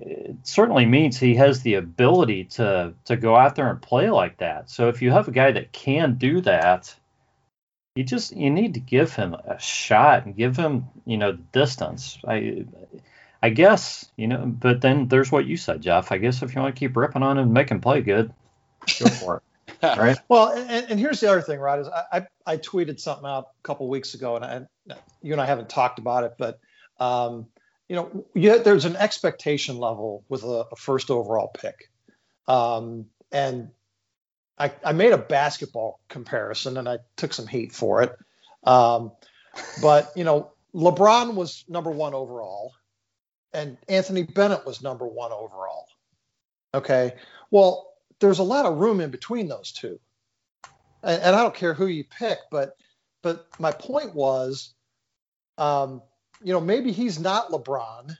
[0.00, 4.36] it certainly means he has the ability to to go out there and play like
[4.36, 4.70] that.
[4.70, 6.94] So if you have a guy that can do that,
[7.96, 12.16] you just you need to give him a shot and give him you know distance.
[12.24, 12.66] I
[13.42, 16.12] I guess you know, but then there's what you said, Jeff.
[16.12, 18.32] I guess if you want to keep ripping on him and make him play good,
[19.00, 19.42] go for it.
[19.82, 20.18] right.
[20.28, 23.48] Well, and, and, here's the other thing, Rod, is I, I, I tweeted something out
[23.58, 26.58] a couple weeks ago, and I, you and I haven't talked about it, but
[26.98, 27.46] um,
[27.88, 31.90] you know, you, there's an expectation level with a, a first overall pick,
[32.46, 33.70] um, and
[34.58, 38.16] I, I made a basketball comparison, and I took some heat for it.
[38.64, 39.12] Um,
[39.80, 42.74] but you know, LeBron was number one overall,
[43.52, 45.86] and Anthony Bennett was number one overall.
[46.74, 47.14] Okay,
[47.50, 47.87] well,
[48.20, 49.98] there's a lot of room in between those two,
[51.02, 52.76] and, and I don't care who you pick, but
[53.22, 54.74] but my point was,
[55.56, 56.02] um,
[56.42, 58.16] you know, maybe he's not LeBron,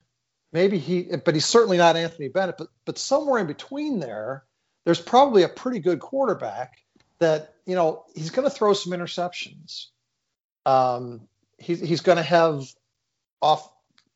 [0.52, 2.56] maybe he, but he's certainly not Anthony Bennett.
[2.58, 4.44] But but somewhere in between there,
[4.84, 6.82] there's probably a pretty good quarterback
[7.18, 9.87] that you know he's going to throw some interceptions.
[10.66, 12.64] Um, he's he's going to have
[13.40, 13.70] off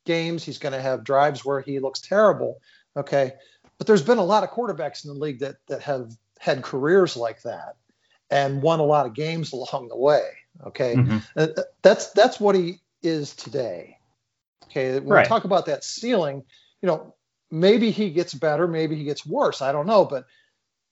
[0.05, 0.45] games.
[0.45, 2.59] He's going to have drives where he looks terrible.
[2.97, 3.33] Okay.
[3.83, 7.17] But there's been a lot of quarterbacks in the league that, that have had careers
[7.17, 7.75] like that
[8.31, 10.23] and won a lot of games along the way.
[10.69, 10.95] Okay.
[10.95, 11.19] Mm-hmm.
[11.37, 11.49] Uh,
[11.83, 13.99] that's, that's what he is today.
[14.67, 15.01] Okay.
[15.01, 15.25] When right.
[15.25, 16.45] we talk about that ceiling,
[16.81, 17.17] you know,
[17.51, 19.61] maybe he gets better, maybe he gets worse.
[19.61, 20.05] I don't know.
[20.05, 20.27] But,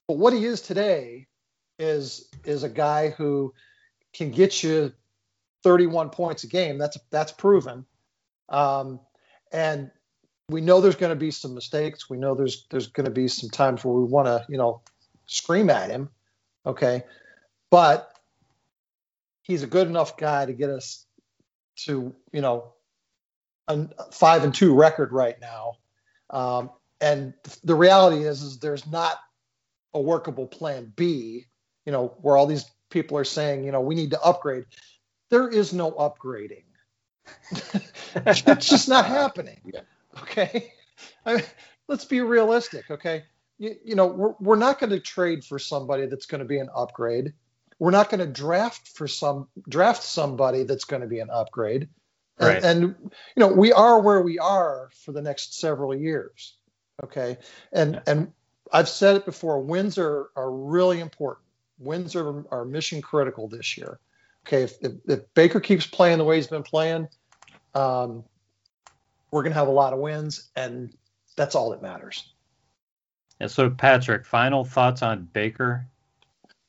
[0.05, 1.27] but what he is today
[1.79, 3.53] is, is a guy who
[4.11, 4.91] can get you
[5.63, 6.77] 31 points a game.
[6.77, 7.85] That's, that's proven.
[8.49, 8.99] Um,
[9.49, 9.91] and
[10.51, 12.09] we know there's going to be some mistakes.
[12.09, 14.81] We know there's there's going to be some times where we want to you know
[15.25, 16.09] scream at him.
[16.65, 17.03] Okay,
[17.69, 18.13] but
[19.41, 21.05] he's a good enough guy to get us
[21.85, 22.73] to you know
[23.67, 25.73] a five and two record right now.
[26.29, 27.33] Um, and
[27.63, 29.17] the reality is is there's not
[29.93, 31.45] a workable plan B.
[31.85, 34.65] You know where all these people are saying you know we need to upgrade.
[35.29, 36.63] There is no upgrading.
[38.15, 39.61] it's just not happening.
[39.65, 39.81] Yeah.
[40.21, 40.73] Okay.
[41.25, 41.43] I mean,
[41.87, 42.89] let's be realistic.
[42.89, 43.23] Okay.
[43.57, 46.59] You, you know, we're, we're not going to trade for somebody that's going to be
[46.59, 47.33] an upgrade.
[47.79, 51.89] We're not going to draft for some draft somebody that's going to be an upgrade.
[52.37, 52.63] And, right.
[52.63, 56.55] and you know, we are where we are for the next several years.
[57.03, 57.37] Okay.
[57.71, 58.01] And yeah.
[58.07, 58.33] and
[58.71, 61.45] I've said it before, wins are are really important.
[61.79, 63.99] Wins are, are mission critical this year.
[64.47, 67.07] Okay, if, if, if Baker keeps playing the way he's been playing,
[67.75, 68.23] um,
[69.31, 70.93] we're going to have a lot of wins, and
[71.35, 72.33] that's all that matters.
[73.39, 75.87] Yeah, so, Patrick, final thoughts on Baker?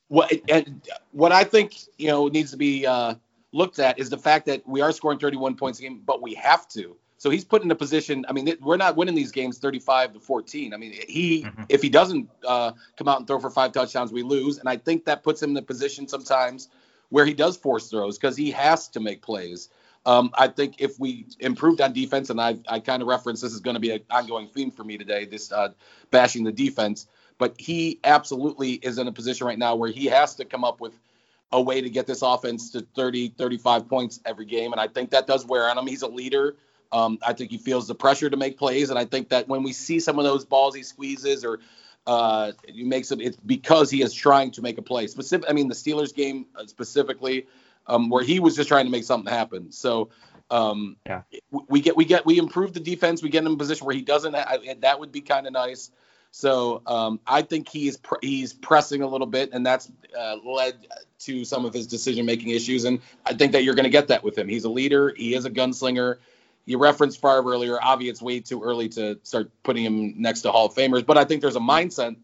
[0.08, 3.14] What and what I think you know needs to be uh,
[3.52, 6.34] looked at is the fact that we are scoring 31 points a game, but we
[6.34, 6.96] have to.
[7.16, 8.26] So he's put in a position.
[8.28, 10.74] I mean, we're not winning these games 35 to 14.
[10.74, 11.62] I mean, he mm-hmm.
[11.68, 14.58] if he doesn't uh, come out and throw for five touchdowns, we lose.
[14.58, 16.68] And I think that puts him in a position sometimes
[17.10, 19.68] where he does force throws because he has to make plays.
[20.04, 23.52] Um, I think if we improved on defense, and I, I kind of reference this
[23.52, 25.70] is going to be an ongoing theme for me today, this uh,
[26.10, 27.06] bashing the defense.
[27.38, 30.80] But he absolutely is in a position right now where he has to come up
[30.80, 30.92] with
[31.52, 34.72] a way to get this offense to 30, 35 points every game.
[34.72, 35.86] And I think that does wear on him.
[35.86, 36.56] He's a leader.
[36.92, 38.90] Um, I think he feels the pressure to make plays.
[38.90, 41.60] And I think that when we see some of those balls he squeezes or
[42.06, 45.06] uh, he makes it, it's because he is trying to make a play.
[45.06, 47.46] Specific, I mean, the Steelers game uh, specifically,
[47.86, 49.72] um, where he was just trying to make something happen.
[49.72, 50.10] So
[50.50, 51.22] um, yeah.
[51.50, 53.22] we get we get we improve the defense.
[53.22, 54.34] We get him in a position where he doesn't.
[54.34, 55.90] Ha- that would be kind of nice.
[56.30, 60.74] So um, I think he's pr- he's pressing a little bit, and that's uh, led
[61.20, 62.84] to some of his decision making issues.
[62.84, 64.48] And I think that you're going to get that with him.
[64.48, 65.12] He's a leader.
[65.16, 66.18] He is a gunslinger.
[66.64, 67.78] You referenced Favre earlier.
[67.82, 71.18] Obviously, it's way too early to start putting him next to Hall of Famers, but
[71.18, 72.16] I think there's a mindset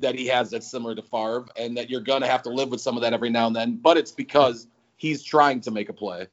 [0.00, 2.70] that he has that's similar to Favre, and that you're going to have to live
[2.70, 3.76] with some of that every now and then.
[3.76, 4.66] But it's because
[5.04, 6.28] he's trying to make a play.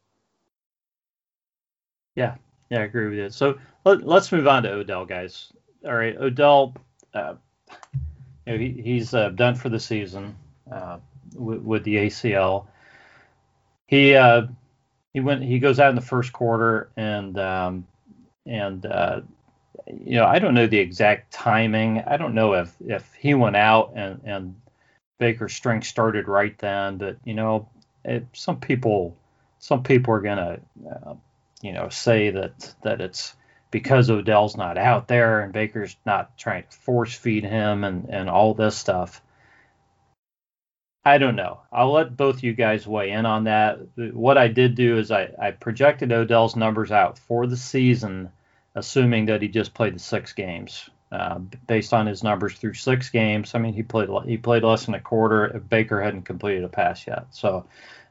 [2.15, 2.35] Yeah,
[2.69, 3.29] yeah, I agree with you.
[3.29, 5.51] So let, us move on to Odell, guys.
[5.85, 6.73] All right, Odell,
[7.13, 7.33] uh,
[8.45, 10.37] you know, he, he's uh, done for the season
[10.71, 10.99] uh,
[11.35, 12.67] with, with, the ACL.
[13.87, 14.43] He uh,
[15.13, 17.85] he went he goes out in the first quarter and um,
[18.45, 19.19] and uh,
[19.87, 21.99] you know I don't know the exact timing.
[22.07, 24.55] I don't know if if he went out and and
[25.19, 27.67] Baker's strength started right then, but you know
[28.03, 29.15] it, some people
[29.59, 30.59] some people are gonna
[30.89, 31.13] uh,
[31.61, 33.35] you know say that that it's
[33.69, 38.29] because Odell's not out there and Baker's not trying to force feed him and and
[38.29, 39.21] all this stuff.
[41.03, 41.61] I don't know.
[41.71, 43.79] I'll let both you guys weigh in on that.
[43.95, 48.29] What I did do is I, I projected Odell's numbers out for the season,
[48.75, 50.89] assuming that he just played the six games.
[51.11, 54.85] Uh, based on his numbers through six games, I mean he played he played less
[54.85, 55.61] than a quarter.
[55.69, 57.65] Baker hadn't completed a pass yet, so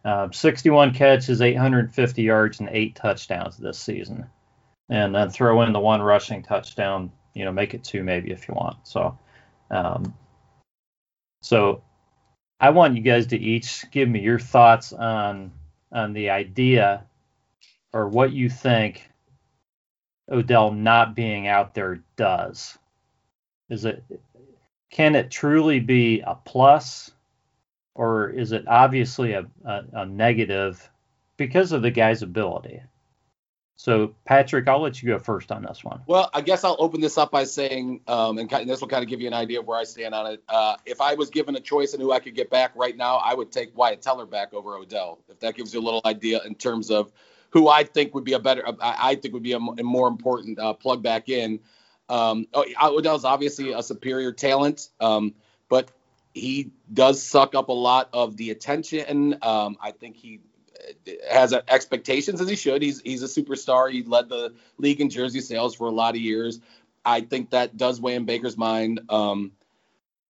[0.04, 4.26] uh, 61 catches, 850 yards, and eight touchdowns this season.
[4.88, 8.48] And then throw in the one rushing touchdown, you know, make it two maybe if
[8.48, 8.86] you want.
[8.86, 9.18] So,
[9.70, 10.14] um,
[11.42, 11.82] so
[12.58, 15.52] I want you guys to each give me your thoughts on
[15.92, 17.04] on the idea
[17.92, 19.10] or what you think
[20.30, 22.78] Odell not being out there does.
[23.70, 24.04] Is it
[24.90, 27.12] can it truly be a plus
[27.94, 30.90] or is it obviously a, a, a negative
[31.36, 32.82] because of the guy's ability?
[33.76, 36.02] So, Patrick, I'll let you go first on this one.
[36.06, 39.08] Well, I guess I'll open this up by saying, um, and, this will kind of
[39.08, 40.42] give you an idea of where I stand on it.
[40.50, 43.16] Uh, if I was given a choice on who I could get back right now,
[43.16, 45.20] I would take Wyatt Teller back over Odell.
[45.30, 47.10] If that gives you a little idea in terms of
[47.48, 50.74] who I think would be a better, I think would be a, more important uh,
[50.74, 51.58] plug back in.
[52.10, 55.34] Um, oh, Odell's obviously a superior talent, um,
[55.68, 55.90] but
[56.34, 59.38] he does suck up a lot of the attention.
[59.42, 60.40] Um, I think he
[61.30, 62.82] has expectations as he should.
[62.82, 63.90] He's he's a superstar.
[63.90, 66.60] He led the league in jersey sales for a lot of years.
[67.04, 69.00] I think that does weigh in Baker's mind.
[69.08, 69.52] Um,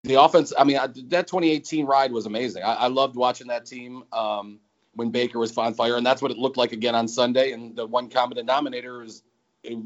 [0.02, 2.62] the offense, I mean, that 2018 ride was amazing.
[2.62, 4.60] I, I loved watching that team um,
[4.94, 7.52] when Baker was on fire, and that's what it looked like again on Sunday.
[7.52, 9.22] And the one common denominator is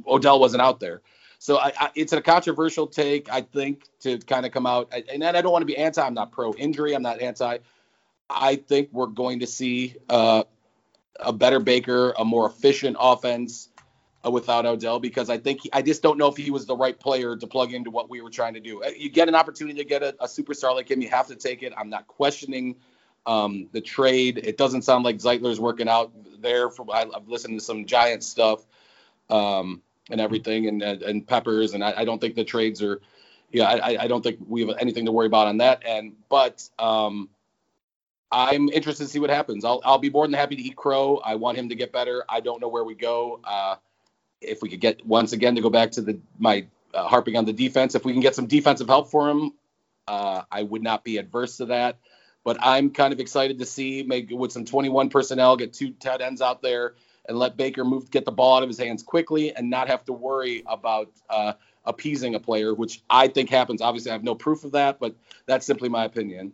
[0.06, 1.02] Odell wasn't out there.
[1.44, 4.90] So I, I, it's a controversial take, I think, to kind of come out.
[5.12, 6.00] And I don't want to be anti.
[6.00, 6.94] I'm not pro injury.
[6.94, 7.58] I'm not anti.
[8.30, 10.44] I think we're going to see uh,
[11.20, 13.68] a better Baker, a more efficient offense
[14.24, 16.78] uh, without Odell because I think he, I just don't know if he was the
[16.78, 18.82] right player to plug into what we were trying to do.
[18.82, 21.36] Uh, you get an opportunity to get a, a superstar like him, you have to
[21.36, 21.74] take it.
[21.76, 22.76] I'm not questioning
[23.26, 24.40] um, the trade.
[24.42, 26.70] It doesn't sound like Zeitler's working out there.
[26.70, 28.64] From I, have listened to some Giant stuff
[29.28, 33.00] um, and everything, and and Peppers, and I, I, don't think the trades are.
[33.50, 36.16] Yeah, I, I don't think we have anything to worry about on that end.
[36.28, 37.28] But um,
[38.32, 39.64] I'm interested to see what happens.
[39.64, 41.20] I'll I'll be more than happy to eat crow.
[41.24, 42.24] I want him to get better.
[42.28, 43.40] I don't know where we go.
[43.44, 43.76] Uh,
[44.40, 47.44] if we could get once again to go back to the my uh, harping on
[47.44, 49.52] the defense, if we can get some defensive help for him,
[50.08, 51.98] uh, I would not be adverse to that.
[52.42, 56.20] But I'm kind of excited to see maybe with some 21 personnel, get two tight
[56.20, 56.94] ends out there
[57.26, 60.04] and let Baker move, get the ball out of his hands quickly, and not have
[60.04, 63.80] to worry about uh, appeasing a player, which I think happens.
[63.80, 65.14] Obviously, I have no proof of that, but
[65.46, 66.52] that's simply my opinion.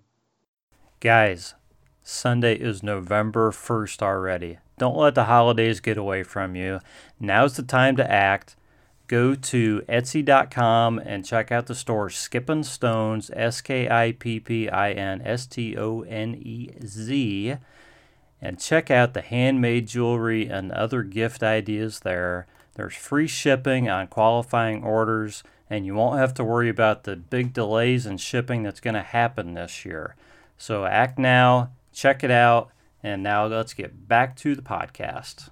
[1.01, 1.55] Guys,
[2.03, 4.59] Sunday is November 1st already.
[4.79, 6.81] Don't let the holidays get away from you.
[7.19, 8.57] Now's the time to act.
[9.07, 14.69] Go to Etsy.com and check out the store Skippin' Stones, S K I P P
[14.69, 17.57] I N S T O N E Z,
[18.43, 22.47] and check out the handmade jewelry and other gift ideas there.
[22.75, 27.53] There's free shipping on qualifying orders, and you won't have to worry about the big
[27.53, 30.17] delays in shipping that's going to happen this year.
[30.57, 32.71] So act now, check it out
[33.03, 35.49] and now let's get back to the podcast.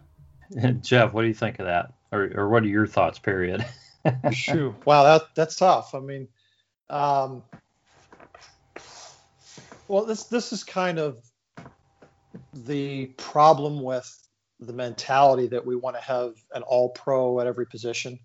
[0.81, 1.93] Jeff, what do you think of that?
[2.13, 3.65] Or, or what are your thoughts, period?
[4.33, 4.75] Shoot.
[4.87, 5.95] Wow, that, that's tough.
[5.95, 6.29] I mean,
[6.89, 7.43] um,
[9.89, 11.19] well, this this is kind of
[12.53, 14.29] the problem with
[14.61, 18.19] the mentality that we want to have an all pro at every position.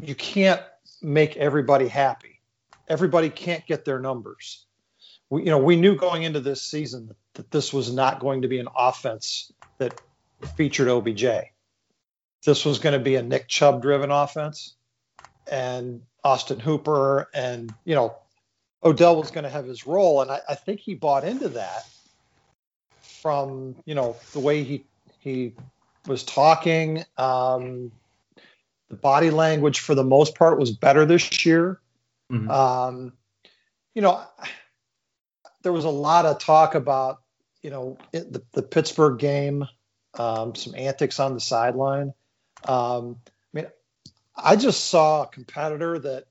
[0.00, 0.60] You can't
[1.02, 2.40] make everybody happy.
[2.88, 4.66] Everybody can't get their numbers.
[5.30, 8.48] We, you know, we knew going into this season that this was not going to
[8.48, 10.00] be an offense that
[10.56, 11.24] featured OBJ.
[12.44, 14.74] This was going to be a Nick Chubb driven offense
[15.50, 18.16] and Austin Hooper and, you know,
[18.84, 20.22] Odell was going to have his role.
[20.22, 21.84] And I, I think he bought into that
[23.22, 24.84] from, you know, the way he,
[25.20, 25.54] he
[26.06, 27.04] was talking.
[27.16, 27.92] Um,
[28.88, 31.80] the body language for the most part was better this year.
[32.32, 32.50] Mm-hmm.
[32.50, 33.12] Um,
[33.94, 34.22] you know,
[35.62, 37.20] there was a lot of talk about
[37.62, 39.66] you know, the, the Pittsburgh game,
[40.14, 42.12] um, some antics on the sideline.
[42.64, 43.66] Um, I mean,
[44.36, 46.24] I just saw a competitor that,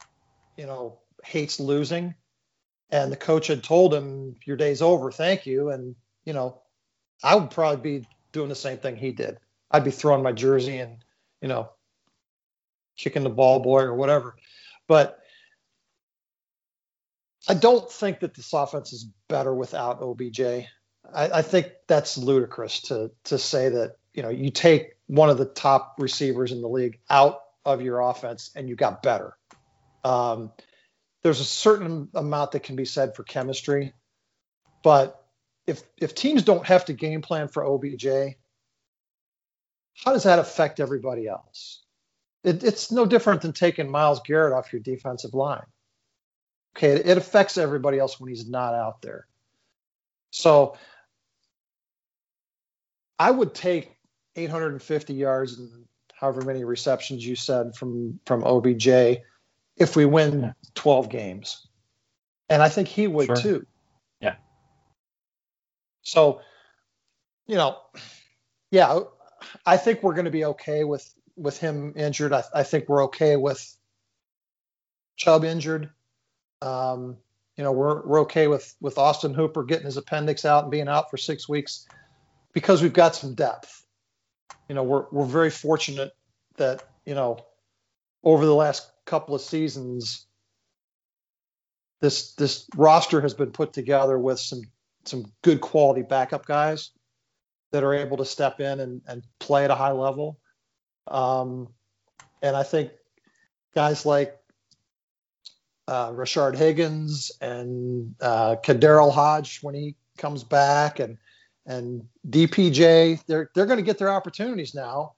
[0.57, 2.15] you know, hates losing,
[2.89, 5.95] and the coach had told him, "Your day's over, thank you." And
[6.25, 6.61] you know,
[7.23, 9.37] I would probably be doing the same thing he did.
[9.71, 10.97] I'd be throwing my jersey and,
[11.41, 11.69] you know,
[12.97, 14.35] kicking the ball boy or whatever.
[14.87, 15.19] But
[17.47, 20.41] I don't think that this offense is better without OBJ.
[20.41, 20.65] I,
[21.13, 25.45] I think that's ludicrous to to say that you know you take one of the
[25.45, 29.37] top receivers in the league out of your offense and you got better.
[30.03, 30.51] Um,
[31.23, 33.93] there's a certain amount that can be said for chemistry,
[34.83, 35.23] but
[35.67, 38.05] if if teams don't have to game plan for OBJ,
[40.03, 41.83] how does that affect everybody else?
[42.43, 45.65] It, it's no different than taking Myles Garrett off your defensive line.
[46.75, 49.27] Okay, it, it affects everybody else when he's not out there.
[50.29, 50.77] So
[53.19, 53.91] I would take
[54.35, 58.87] 850 yards and however many receptions you said from from OBJ
[59.75, 61.67] if we win 12 games.
[62.49, 63.35] And I think he would sure.
[63.35, 63.65] too.
[66.07, 66.39] So,
[67.47, 67.77] you know,
[68.71, 68.99] yeah,
[69.65, 72.31] I think we're going to be okay with with him injured.
[72.33, 73.77] I, I think we're okay with
[75.17, 75.89] Chubb injured.
[76.61, 77.17] Um,
[77.57, 80.87] you know, we're we're okay with with Austin Hooper getting his appendix out and being
[80.87, 81.85] out for six weeks
[82.53, 83.85] because we've got some depth.
[84.69, 86.13] You know, we're we're very fortunate
[86.55, 87.45] that you know
[88.23, 90.25] over the last couple of seasons
[91.99, 94.61] this this roster has been put together with some
[95.07, 96.91] some good quality backup guys
[97.71, 100.39] that are able to step in and, and play at a high level.
[101.07, 101.69] Um,
[102.41, 102.91] and I think
[103.73, 104.37] guys like
[105.87, 111.17] uh, Rashard Higgins and uh, KhaDarel Hodge when he comes back, and
[111.65, 115.13] and DPJ, they're they're going to get their opportunities now,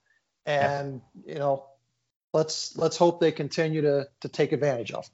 [0.46, 1.34] and yeah.
[1.34, 1.66] you know,
[2.34, 5.10] let's let's hope they continue to to take advantage of.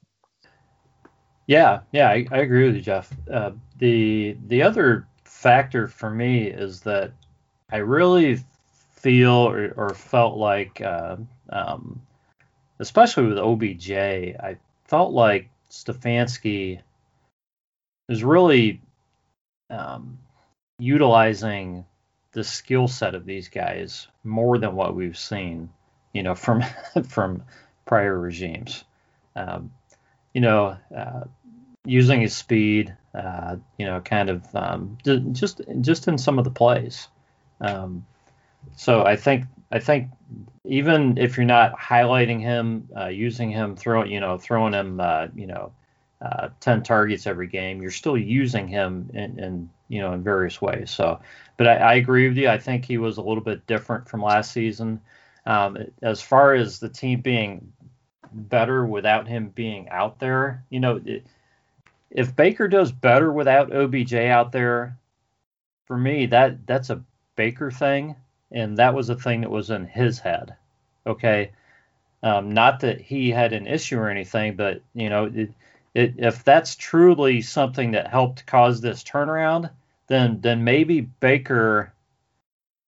[1.48, 3.12] Yeah, yeah, I, I agree with you, Jeff.
[3.32, 7.12] Uh, the the other factor for me is that
[7.72, 8.40] I really
[8.96, 11.18] feel or, or felt like, uh,
[11.50, 12.02] um,
[12.80, 16.82] especially with OBJ, I felt like Stefanski
[18.10, 18.82] is really
[19.70, 20.20] um,
[20.80, 21.86] utilizing
[22.34, 25.70] the skill set of these guys more than what we've seen,
[26.14, 26.64] you know, from
[27.10, 27.44] from
[27.86, 28.84] prior regimes.
[29.36, 29.72] Um,
[30.34, 31.26] you know, uh,
[31.86, 36.52] using his speed, uh, you know, kind of um, just just in some of the
[36.52, 37.08] plays.
[37.62, 38.06] Um,
[38.76, 40.10] so I think I think
[40.64, 45.28] even if you're not highlighting him, uh, using him, throwing you know throwing him uh,
[45.36, 45.72] you know
[46.22, 50.62] uh, 10 targets every game, you're still using him in, in you know in various
[50.62, 50.92] ways.
[50.92, 51.20] So,
[51.58, 52.50] but I, I, agree with you.
[52.50, 55.02] I think he was a little bit different from last season.
[55.46, 57.74] Um, as far as the team being
[58.34, 61.28] better without him being out there, you know, it,
[62.16, 64.98] if Baker does better without OBJ out there,
[65.86, 67.04] for me that that's a
[67.36, 68.16] Baker thing,
[68.52, 70.56] and that was a thing that was in his head.
[71.06, 71.52] Okay,
[72.24, 75.52] um, not that he had an issue or anything, but you know, it,
[75.94, 79.70] it, if that's truly something that helped cause this turnaround,
[80.08, 81.94] then then maybe Baker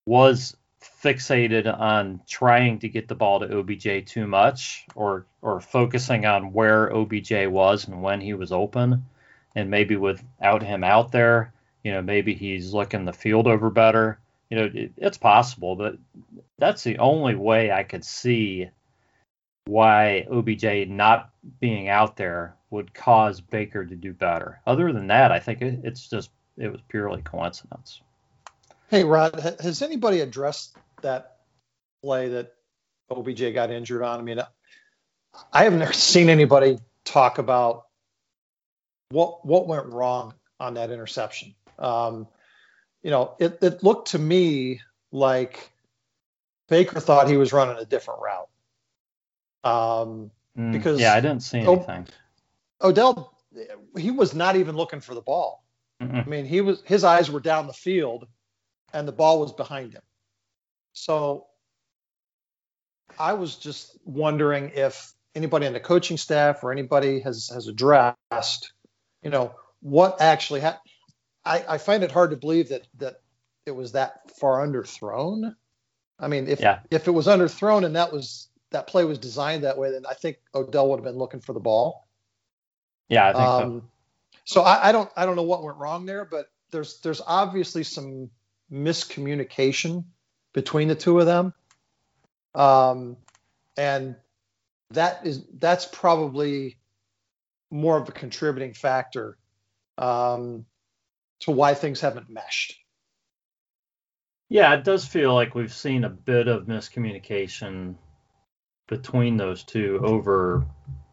[0.06, 0.56] was
[1.04, 6.54] fixated on trying to get the ball to OBJ too much, or or focusing on
[6.54, 9.04] where OBJ was and when he was open,
[9.58, 11.54] and maybe without him out there,
[11.84, 15.98] you know, maybe he's looking the field over better you know, it, it's possible, but
[16.58, 18.70] that's the only way I could see
[19.66, 24.62] why OBJ not being out there would cause Baker to do better.
[24.66, 28.02] Other than that, I think it, it's just it was purely coincidence.
[28.90, 31.38] Hey, Rod, has anybody addressed that
[32.02, 32.54] play that
[33.12, 34.20] OBJ got injured on?
[34.20, 34.42] I mean,
[35.52, 37.87] I have never seen anybody talk about
[39.10, 41.54] what what went wrong on that interception.
[41.80, 42.28] Um,
[43.04, 44.82] you know, it, it looked to me
[45.12, 45.72] like
[46.68, 48.50] Baker thought he was running a different route.
[49.64, 52.08] Um, mm, because yeah, I didn't see anything.
[52.82, 53.34] Odell,
[53.98, 55.64] he was not even looking for the ball.
[56.02, 56.26] Mm-mm.
[56.26, 58.28] I mean, he was his eyes were down the field,
[58.94, 60.04] and the ball was behind him.
[60.94, 61.48] So
[63.18, 68.74] I was just wondering if anybody in the coaching staff or anybody has has addressed,
[69.28, 70.90] you know, what actually happened.
[71.44, 73.20] I, I find it hard to believe that that
[73.66, 75.54] it was that far underthrown.
[76.18, 76.80] I mean, if yeah.
[76.92, 80.14] if it was underthrown and that was that play was designed that way, then I
[80.14, 82.08] think Odell would have been looking for the ball.
[83.10, 83.82] Yeah, I think um,
[84.46, 84.62] so.
[84.62, 87.84] So I, I don't I don't know what went wrong there, but there's there's obviously
[87.84, 88.30] some
[88.72, 90.06] miscommunication
[90.54, 91.54] between the two of them,
[92.56, 93.18] um,
[93.76, 94.16] and
[94.92, 96.78] that is that's probably
[97.70, 99.38] more of a contributing factor
[99.98, 100.66] um,
[101.42, 102.76] to why things haven't meshed.
[104.50, 107.96] Yeah, it does feel like we've seen a bit of miscommunication
[108.88, 110.66] between those two over,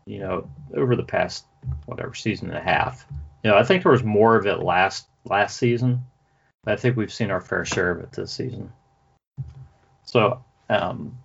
[0.07, 1.45] you know, over the past
[1.87, 3.05] whatever season and a half.
[3.43, 6.05] You know, I think there was more of it last last season.
[6.65, 8.73] But I think we've seen our fair share of it this season.
[10.05, 11.19] So, um,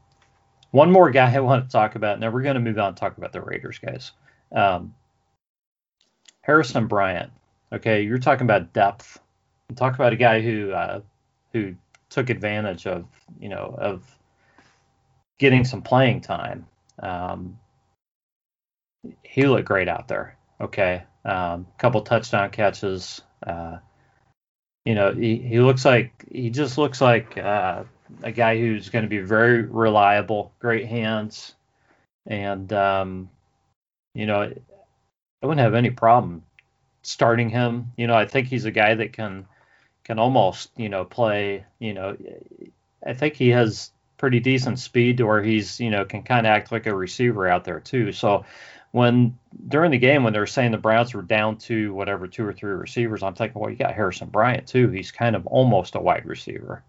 [0.71, 2.19] one more guy I want to talk about.
[2.19, 4.11] Now we're going to move on and talk about the Raiders, guys.
[4.51, 4.93] Um,
[6.49, 7.31] Harrison Bryant.
[7.71, 9.19] Okay, you're talking about depth.
[9.75, 11.01] Talk about a guy who uh,
[11.53, 11.75] who
[12.09, 13.05] took advantage of
[13.39, 14.03] you know of
[15.37, 16.65] getting some playing time.
[16.97, 17.59] Um,
[19.21, 20.39] he looked great out there.
[20.59, 23.21] Okay, um, couple touchdown catches.
[23.45, 23.77] Uh,
[24.85, 27.83] you know, he, he looks like he just looks like uh,
[28.23, 31.53] a guy who's going to be very reliable, great hands,
[32.25, 33.29] and um,
[34.15, 34.51] you know,
[35.41, 36.43] I wouldn't have any problem
[37.01, 37.91] starting him.
[37.97, 39.45] You know, I think he's a guy that can
[40.03, 41.65] can almost you know play.
[41.79, 42.17] You know,
[43.05, 46.51] I think he has pretty decent speed to where he's you know can kind of
[46.51, 48.11] act like a receiver out there too.
[48.11, 48.45] So
[48.91, 49.37] when
[49.67, 52.53] during the game when they were saying the Browns were down to whatever two or
[52.53, 54.89] three receivers, I'm thinking, well, you got Harrison Bryant too.
[54.89, 56.83] He's kind of almost a wide receiver.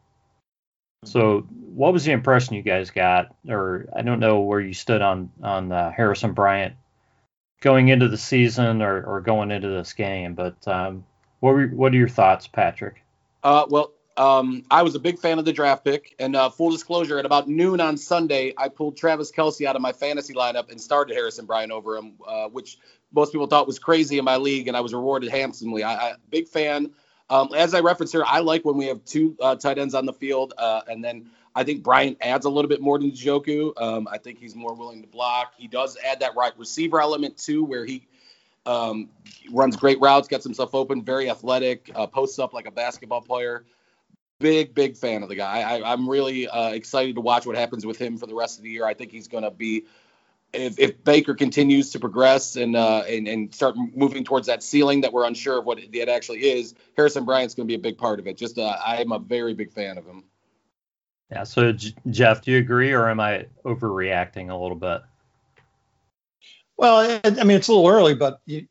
[1.04, 5.00] So, what was the impression you guys got, or I don't know where you stood
[5.00, 6.74] on on uh, Harrison Bryant
[7.60, 10.34] going into the season or, or going into this game.
[10.34, 11.04] But um,
[11.40, 13.02] what were, what are your thoughts, Patrick?
[13.42, 16.70] Uh, well, um, I was a big fan of the draft pick, and uh, full
[16.70, 20.70] disclosure, at about noon on Sunday, I pulled Travis Kelce out of my fantasy lineup
[20.70, 22.78] and started Harrison Bryant over him, uh, which
[23.12, 25.82] most people thought was crazy in my league, and I was rewarded handsomely.
[25.82, 26.92] I, I big fan.
[27.30, 30.04] Um, as I referenced here, I like when we have two uh, tight ends on
[30.04, 33.80] the field, uh, and then I think Bryant adds a little bit more to Njoku.
[33.80, 35.54] Um, I think he's more willing to block.
[35.56, 38.06] He does add that right receiver element too, where he
[38.66, 39.08] um,
[39.50, 43.64] runs great routes, gets himself open, very athletic, uh, posts up like a basketball player.
[44.38, 45.60] Big, big fan of the guy.
[45.60, 48.64] I, am really uh, excited to watch what happens with him for the rest of
[48.64, 48.86] the year.
[48.86, 49.84] I think he's going to be,
[50.54, 55.02] if, if, Baker continues to progress and, uh, and and start moving towards that ceiling
[55.02, 57.98] that we're unsure of what it actually is, Harrison Bryant's going to be a big
[57.98, 58.38] part of it.
[58.38, 60.24] Just uh, I am a very big fan of him.
[61.30, 61.44] Yeah.
[61.44, 65.02] So J- Jeff, do you agree, or am I overreacting a little bit?
[66.76, 68.66] Well, I mean, it's a little early, but you,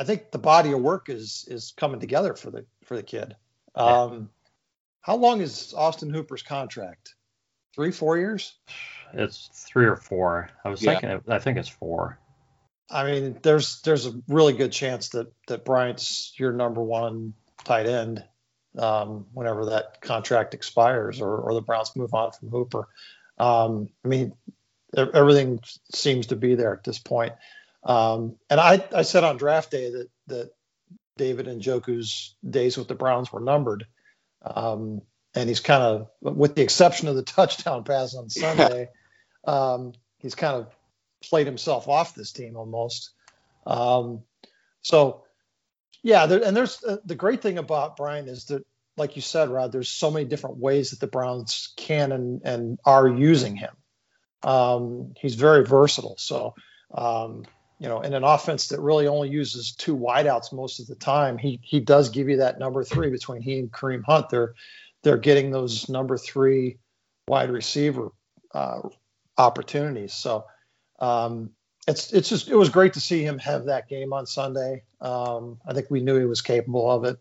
[0.00, 3.36] I think the body of work is is coming together for the for the kid.
[3.74, 4.30] Um,
[5.00, 7.14] how long is Austin Hooper's contract?
[7.74, 8.54] Three, four years?
[9.12, 10.50] It's three or four.
[10.64, 10.98] I was yeah.
[10.98, 11.22] thinking.
[11.28, 12.18] I think it's four.
[12.90, 17.34] I mean, there's there's a really good chance that that Bryant's your number one
[17.64, 18.24] tight end
[18.76, 22.88] um, whenever that contract expires or, or the Browns move on from Hooper.
[23.38, 24.34] Um, I mean,
[24.96, 25.60] everything
[25.94, 27.34] seems to be there at this point.
[27.84, 30.50] Um, and I, I said on draft day that that
[31.18, 33.86] David Njoku's days with the Browns were numbered.
[34.42, 35.02] Um,
[35.34, 38.88] and he's kind of, with the exception of the touchdown pass on Sunday,
[39.44, 40.74] um, he's kind of
[41.22, 43.10] played himself off this team almost.
[43.66, 44.22] Um,
[44.80, 45.24] so,
[46.02, 48.64] yeah, there, and there's uh, the great thing about Bryant is that,
[48.96, 52.78] like you said, Rod, there's so many different ways that the Browns can and, and
[52.84, 53.74] are using him.
[54.42, 56.16] Um, he's very versatile.
[56.18, 56.54] So,
[56.94, 57.44] um,
[57.78, 61.38] you know, in an offense that really only uses two wideouts most of the time,
[61.38, 64.30] he he does give you that number three between he and Kareem Hunt.
[64.30, 64.54] They're
[65.02, 66.78] they're getting those number three
[67.28, 68.10] wide receiver
[68.52, 68.80] uh,
[69.36, 70.12] opportunities.
[70.14, 70.46] So
[70.98, 71.50] um,
[71.88, 74.82] it's it's just it was great to see him have that game on Sunday.
[75.00, 77.18] Um, I think we knew he was capable of it,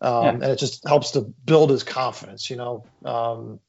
[0.00, 0.30] um, yeah.
[0.30, 2.48] and it just helps to build his confidence.
[2.48, 3.60] You know, um,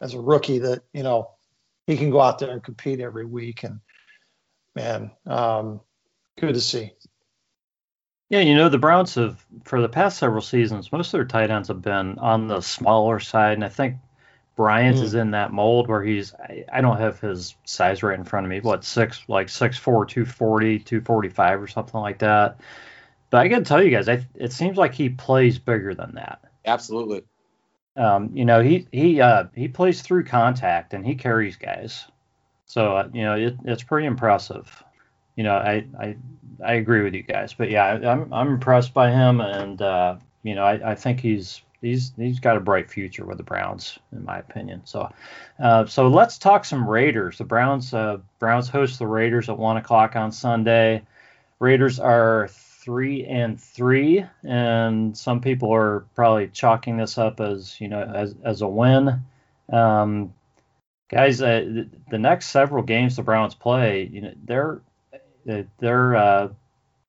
[0.00, 1.30] as a rookie, that you know
[1.86, 3.80] he can go out there and compete every week and
[4.76, 5.80] man, um,
[6.38, 6.92] good to see.
[8.28, 11.50] Yeah, you know the Browns have for the past several seasons, most of their tight
[11.50, 13.96] ends have been on the smaller side, and I think
[14.60, 15.02] Bryant mm.
[15.02, 18.44] is in that mold where he's I, I, don't have his size right in front
[18.44, 22.18] of me, what six like six four, two forty, two forty five or something like
[22.18, 22.60] that.
[23.30, 26.16] But I got to tell you guys, I, it seems like he plays bigger than
[26.16, 26.42] that.
[26.66, 27.22] Absolutely.
[27.96, 32.04] Um, you know, he he uh, he plays through contact and he carries guys.
[32.66, 34.84] So uh, you know, it, it's pretty impressive.
[35.36, 36.16] You know, I, I
[36.62, 40.54] I agree with you guys, but yeah, I'm I'm impressed by him, and uh, you
[40.54, 44.24] know, I, I think he's he's he's got a bright future with the Browns, in
[44.24, 44.82] my opinion.
[44.84, 45.10] So,
[45.58, 47.38] uh, so let's talk some Raiders.
[47.38, 51.02] The Browns uh, Browns host the Raiders at one o'clock on Sunday.
[51.58, 57.88] Raiders are three and three, and some people are probably chalking this up as you
[57.88, 59.20] know as as a win.
[59.72, 60.34] Um,
[61.08, 64.80] guys, uh, the next several games the Browns play, you know, they're
[65.48, 66.48] uh, they're uh,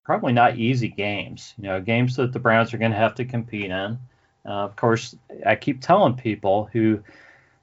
[0.03, 1.53] probably not easy games.
[1.57, 3.97] You know, games that the Browns are going to have to compete in.
[4.45, 5.15] Uh, of course,
[5.45, 7.03] I keep telling people who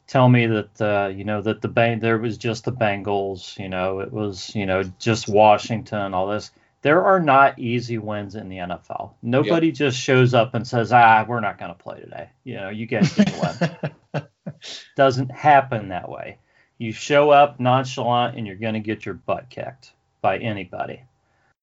[0.06, 3.58] tell me that uh, you know that the bang there was just the Bengals.
[3.58, 6.14] You know, it was you know just Washington.
[6.14, 6.50] All this.
[6.82, 9.10] There are not easy wins in the NFL.
[9.20, 9.76] Nobody yep.
[9.76, 12.86] just shows up and says, "Ah, we're not going to play today." You know, you
[12.86, 14.24] guys get the win.
[14.96, 16.38] Doesn't happen that way.
[16.78, 21.02] You show up nonchalant and you're going to get your butt kicked by anybody.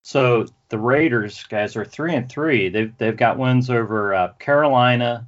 [0.06, 2.70] So the Raiders guys are three and three.
[2.70, 5.26] They've they've got wins over uh, Carolina,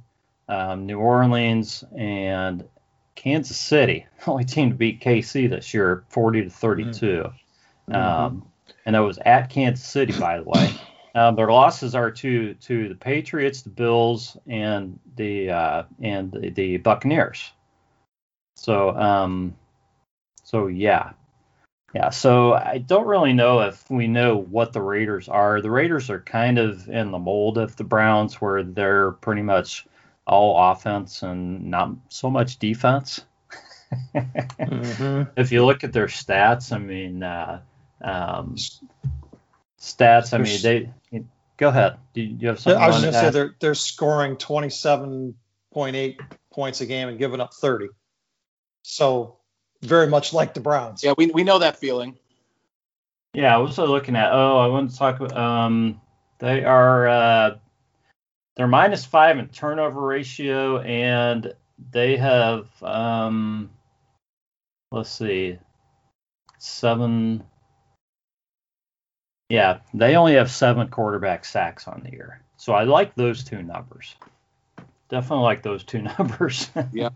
[0.48, 2.62] um, New Orleans, and
[3.16, 4.06] Kansas City.
[4.28, 7.06] Only team to beat KC this year, 40 to 32.
[7.06, 7.92] Mm-hmm.
[7.92, 8.46] Um,
[8.86, 10.72] and that was at Kansas City, by the way.
[11.14, 16.50] Um, their losses are to to the Patriots, the Bills, and the uh, and the,
[16.50, 17.50] the Buccaneers.
[18.54, 19.56] So um,
[20.44, 21.14] so yeah,
[21.94, 22.10] yeah.
[22.10, 25.60] So I don't really know if we know what the Raiders are.
[25.60, 29.86] The Raiders are kind of in the mold of the Browns, where they're pretty much
[30.26, 33.22] all offense and not so much defense.
[34.14, 35.22] mm-hmm.
[35.40, 37.62] If you look at their stats, I mean, uh,
[38.02, 38.56] um,
[39.80, 40.34] stats.
[40.34, 40.90] I mean, they.
[41.56, 41.96] Go ahead.
[42.14, 42.80] Do you have something?
[42.80, 46.16] I was going to say they're they're scoring 27.8
[46.52, 47.88] points a game and giving up 30.
[48.82, 49.37] So
[49.82, 51.02] very much like the Browns.
[51.02, 52.16] Yeah, we we know that feeling.
[53.34, 54.32] Yeah, I was looking at.
[54.32, 55.36] Oh, I want to talk about.
[55.36, 56.00] Um,
[56.38, 57.58] they are uh,
[58.56, 61.54] they're minus five in turnover ratio, and
[61.90, 63.70] they have um,
[64.90, 65.58] let's see,
[66.58, 67.44] seven.
[69.48, 73.62] Yeah, they only have seven quarterback sacks on the year, so I like those two
[73.62, 74.14] numbers.
[75.08, 76.68] Definitely like those two numbers.
[76.92, 77.10] Yeah.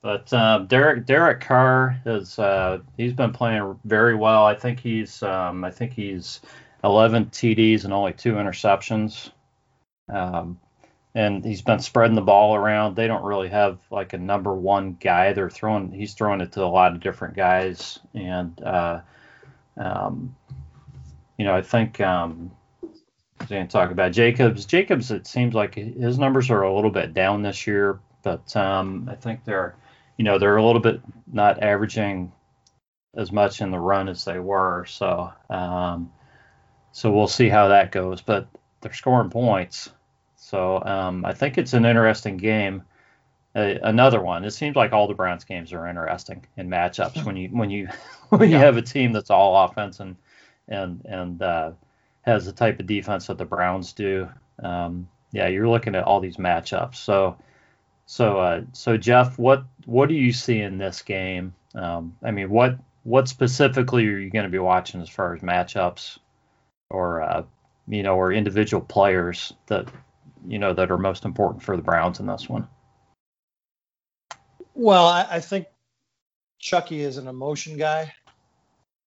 [0.00, 4.44] But um, Derek Derek Carr has uh, he's been playing very well.
[4.44, 6.40] I think he's um, I think he's
[6.84, 9.30] 11 TDs and only two interceptions.
[10.08, 10.58] Um,
[11.14, 12.94] and he's been spreading the ball around.
[12.94, 15.32] They don't really have like a number one guy.
[15.32, 19.00] They're throwing he's throwing it to a lot of different guys, and uh,
[19.76, 20.36] um,
[21.38, 22.52] you know I think um,
[23.40, 24.64] I going to talk about Jacobs.
[24.64, 29.08] Jacobs, it seems like his numbers are a little bit down this year, but um,
[29.10, 29.74] I think they're
[30.18, 31.00] you know they're a little bit
[31.32, 32.32] not averaging
[33.16, 34.84] as much in the run as they were.
[34.86, 36.12] So um,
[36.92, 38.20] so we'll see how that goes.
[38.20, 38.48] But
[38.82, 39.90] they're scoring points.
[40.36, 42.82] So um, I think it's an interesting game.
[43.54, 44.44] Uh, another one.
[44.44, 47.88] It seems like all the Browns games are interesting in matchups when you when you
[48.28, 50.16] when you have a team that's all offense and
[50.68, 51.70] and and uh,
[52.22, 54.28] has the type of defense that the Browns do.
[54.62, 56.96] Um, yeah, you're looking at all these matchups.
[56.96, 57.36] So
[58.08, 61.54] so uh, so Jeff, what what do you see in this game?
[61.76, 65.42] Um, I mean, what what specifically are you going to be watching as far as
[65.42, 66.18] matchups?
[66.90, 67.44] or uh,
[67.86, 69.88] you know, or individual players that
[70.46, 72.68] you know that are most important for the Browns in this one?
[74.74, 75.66] Well, I, I think
[76.58, 78.12] Chucky is an emotion guy.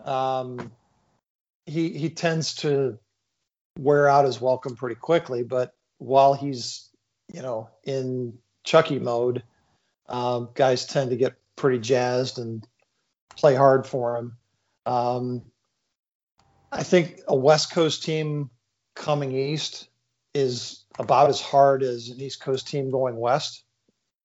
[0.04, 0.72] Um,
[1.66, 2.98] he he tends to
[3.78, 6.88] wear out his welcome pretty quickly, but while he's
[7.32, 9.42] you know in Chucky mode,
[10.08, 12.66] um, guys tend to get pretty jazzed and
[13.36, 14.36] play hard for him.
[14.86, 15.42] Um,
[16.72, 18.50] I think a West Coast team
[18.94, 19.88] coming east
[20.34, 23.64] is about as hard as an East Coast team going west.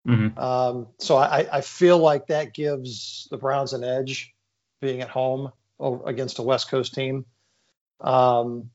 [0.07, 0.37] Mm-hmm.
[0.37, 4.35] Um, so I, I, feel like that gives the Browns an edge
[4.79, 7.25] being at home against a West Coast team.
[8.01, 8.69] Um,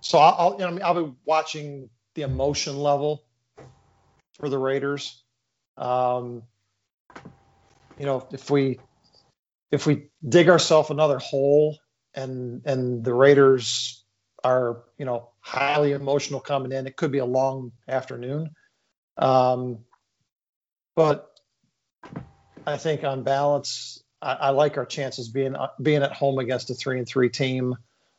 [0.00, 3.22] so I'll, you know, I'll be watching the emotion level
[4.38, 5.22] for the Raiders.
[5.76, 6.42] Um,
[7.98, 8.78] you know, if we
[9.70, 11.78] if we dig ourselves another hole
[12.14, 14.04] and and the Raiders
[14.44, 16.86] are you know highly emotional coming in.
[16.86, 18.50] It could be a long afternoon,
[19.16, 19.78] um,
[20.94, 21.30] but
[22.66, 26.74] I think on balance, I, I, like our chances being being at home against a
[26.74, 27.76] three and three team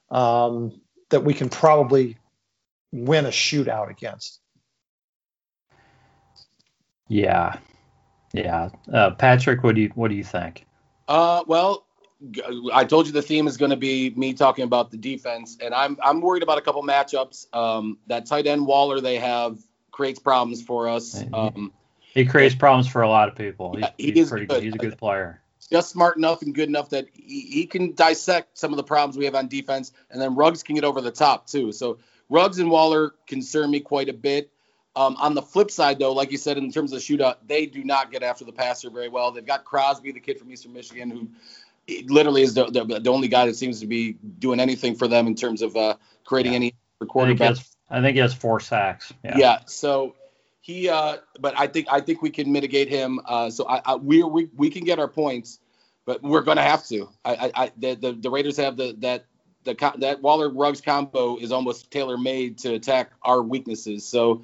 [0.09, 2.18] um, that we can probably
[2.91, 4.39] win a shootout against.
[7.08, 7.58] Yeah,
[8.34, 8.70] yeah.
[8.91, 10.66] Uh, Patrick, what do you what do you think?
[11.08, 11.86] Uh, well,
[12.74, 15.74] I told you the theme is going to be me talking about the defense, and
[15.74, 17.53] I'm I'm worried about a couple matchups.
[17.55, 19.60] Um, that tight end Waller they have
[19.91, 21.24] creates problems for us.
[21.34, 23.76] Um, he creates problems for a lot of people.
[23.76, 24.55] He's, he he's pretty good.
[24.55, 24.64] good.
[24.64, 25.41] He's a good player.
[25.72, 29.18] Just smart enough and good enough that he, he can dissect some of the problems
[29.18, 31.72] we have on defense, and then Ruggs can get over the top too.
[31.72, 31.99] So
[32.30, 34.51] Ruggs and Waller concern me quite a bit.
[34.98, 37.68] Um, on the flip side, though, like you said, in terms of the shootout, they
[37.68, 39.32] do not get after the passer very well.
[39.32, 41.30] They've got Crosby, the kid from Eastern Michigan, who
[42.08, 45.28] literally is the, the, the only guy that seems to be doing anything for them
[45.28, 46.56] in terms of uh, creating yeah.
[46.56, 47.76] any quarterbacks.
[47.91, 49.14] I, I think he has four sacks.
[49.24, 49.38] Yeah.
[49.38, 50.16] yeah so
[50.62, 53.22] he, uh, but I think I think we can mitigate him.
[53.24, 55.60] Uh, so I, I we, we we can get our points,
[56.08, 57.08] but we're going to have to.
[57.24, 59.26] I, I, the, the, the Raiders have the that
[59.64, 64.04] the that Waller Ruggs combo is almost tailor made to attack our weaknesses.
[64.08, 64.43] So.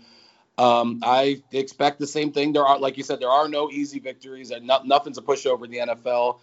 [0.58, 2.54] Um, I expect the same thing.
[2.54, 5.66] There are, like you said, there are no easy victories, and no, nothing's a pushover
[5.66, 6.40] in the NFL.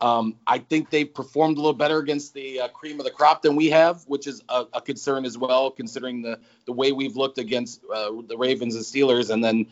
[0.00, 3.42] Um, I think they performed a little better against the uh, cream of the crop
[3.42, 7.16] than we have, which is a, a concern as well, considering the the way we've
[7.16, 9.66] looked against uh, the Ravens and Steelers, and then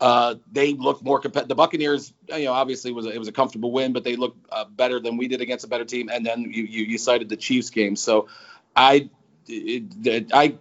[0.00, 1.48] uh, they look more competitive.
[1.48, 4.36] The Buccaneers, you know, obviously was a, it was a comfortable win, but they look
[4.50, 6.10] uh, better than we did against a better team.
[6.12, 8.28] And then you you, you cited the Chiefs game, so
[8.74, 9.08] I
[9.46, 10.56] it, I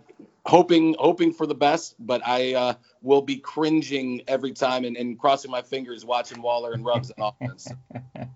[0.45, 5.19] hoping hoping for the best, but I uh, will be cringing every time and, and
[5.19, 7.67] crossing my fingers watching Waller and Ruggs on offense.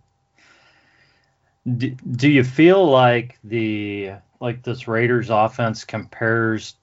[1.77, 6.75] do, do you feel like the like this Raiders offense compares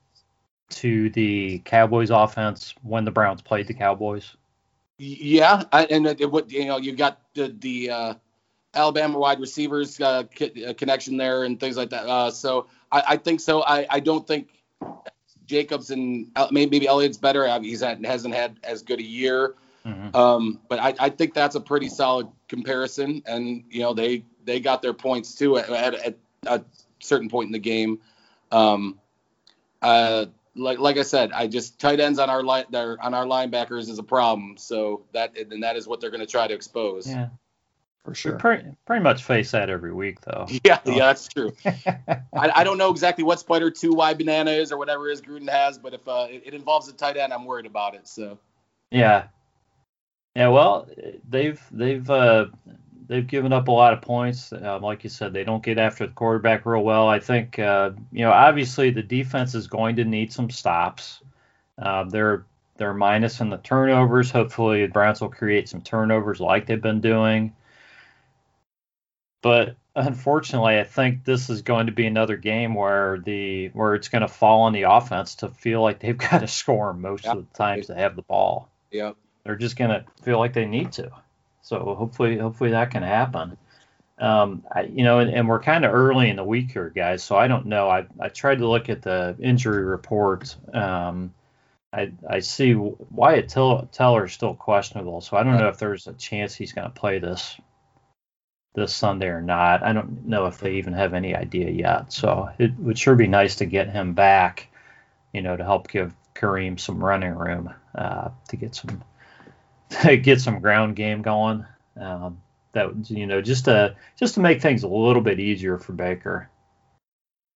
[0.69, 4.35] to the Cowboys offense when the Browns played the Cowboys?
[4.97, 8.13] Yeah, and it, you know you got the the uh,
[8.73, 12.07] Alabama wide receivers uh, uh, connection there and things like that.
[12.07, 13.63] Uh, so I, I, think so.
[13.63, 14.60] I, I don't think
[15.45, 17.47] Jacobs and maybe, maybe Elliott's better.
[17.59, 19.55] He's had, hasn't had as good a year.
[19.85, 20.15] Mm-hmm.
[20.15, 23.23] Um, but I, I, think that's a pretty solid comparison.
[23.25, 26.63] And you know they they got their points too at, at, at a
[26.99, 27.99] certain point in the game.
[28.51, 28.99] Um,
[29.81, 30.25] uh,
[30.55, 33.97] like like I said, I just tight ends on our line on our linebackers is
[33.97, 34.57] a problem.
[34.57, 37.07] So that and that is what they're going to try to expose.
[37.07, 37.29] Yeah.
[38.03, 38.33] For sure.
[38.33, 40.47] We pretty, pretty much face that every week, though.
[40.63, 41.53] Yeah, yeah, that's true.
[41.65, 45.21] I, I don't know exactly what Spider Two Y banana is or whatever it is
[45.21, 48.07] Gruden has, but if uh, it, it involves a tight end, I'm worried about it.
[48.07, 48.39] So
[48.89, 49.27] Yeah.
[50.35, 50.87] Yeah, well,
[51.29, 52.45] they've they've uh,
[53.07, 54.53] they've given up a lot of points.
[54.53, 57.09] Uh, like you said, they don't get after the quarterback real well.
[57.09, 61.21] I think uh, you know obviously the defense is going to need some stops.
[61.77, 62.45] Uh, they're
[62.77, 64.31] they're minus in the turnovers.
[64.31, 67.53] Hopefully, the Browns will create some turnovers like they've been doing.
[69.41, 74.09] But unfortunately, I think this is going to be another game where the where it's
[74.09, 77.35] going to fall on the offense to feel like they've got to score most Yep.
[77.35, 79.13] of the times they have the ball yeah,
[79.43, 81.09] they're just gonna feel like they need to.
[81.61, 83.57] So hopefully, hopefully that can happen.
[84.19, 87.23] Um, I, you know, and, and we're kind of early in the week here, guys.
[87.23, 87.89] So I don't know.
[87.89, 90.55] I, I tried to look at the injury report.
[90.73, 91.33] Um,
[91.93, 95.21] I I see Wyatt Tell- Teller is still questionable.
[95.21, 97.55] So I don't know if there's a chance he's going to play this
[98.73, 99.83] this Sunday or not.
[99.83, 102.13] I don't know if they even have any idea yet.
[102.13, 104.67] So it would sure be nice to get him back.
[105.33, 109.03] You know, to help give Kareem some running room uh, to get some
[110.01, 111.65] to get some ground game going.
[111.99, 112.41] Um,
[112.73, 115.93] that would, you know, just to just to make things a little bit easier for
[115.93, 116.49] Baker.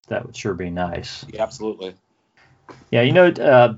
[0.07, 1.25] That would sure be nice.
[1.29, 1.95] yeah, absolutely.
[2.91, 3.75] Yeah, you know, uh,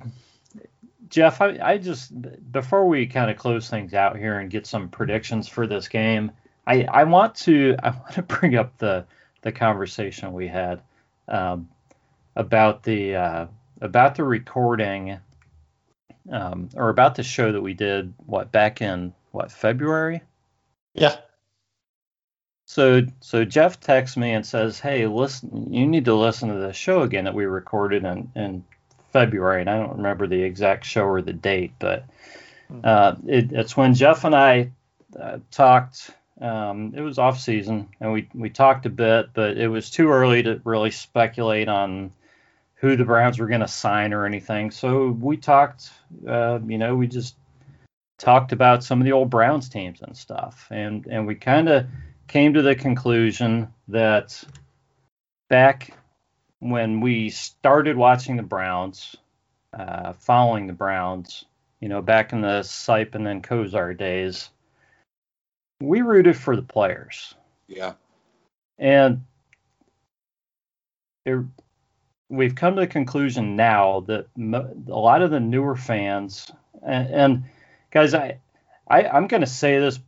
[1.09, 2.11] Jeff, I, I just
[2.51, 6.31] before we kind of close things out here and get some predictions for this game,
[6.67, 9.05] I, I want to I want to bring up the
[9.41, 10.81] the conversation we had
[11.27, 11.69] um,
[12.35, 13.47] about the uh,
[13.81, 15.19] about the recording
[16.31, 20.21] um, or about the show that we did what back in what February.
[20.93, 21.15] Yeah.
[22.65, 26.73] So so Jeff texts me and says, "Hey, listen, you need to listen to the
[26.73, 28.65] show again that we recorded in in
[29.13, 32.03] February." And I don't remember the exact show or the date, but
[32.83, 34.71] uh, it, it's when Jeff and I
[35.17, 36.11] uh, talked.
[36.39, 40.09] Um, it was off season, and we we talked a bit, but it was too
[40.09, 42.11] early to really speculate on
[42.75, 44.71] who the Browns were going to sign or anything.
[44.71, 45.89] So we talked.
[46.27, 47.35] Uh, you know, we just
[48.19, 51.87] talked about some of the old Browns teams and stuff, and and we kind of
[52.27, 54.43] came to the conclusion that
[55.49, 55.93] back
[56.59, 59.15] when we started watching the Browns,
[59.73, 61.45] uh, following the Browns,
[61.79, 64.49] you know, back in the Sipe and then Kosar days,
[65.79, 67.35] we rooted for the players.
[67.67, 67.93] Yeah,
[68.77, 69.23] And
[71.25, 71.39] it,
[72.29, 76.51] we've come to the conclusion now that mo- a lot of the newer fans,
[76.85, 77.43] and, and
[77.91, 78.39] guys, I,
[78.87, 79.99] I I'm going to say this.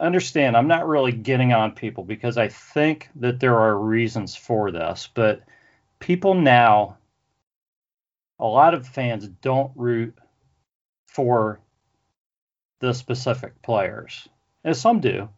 [0.00, 4.72] Understand, I'm not really getting on people because I think that there are reasons for
[4.72, 5.42] this, but
[6.00, 6.96] people now,
[8.40, 10.18] a lot of fans don't root
[11.06, 11.60] for
[12.80, 14.28] the specific players,
[14.64, 15.28] and some do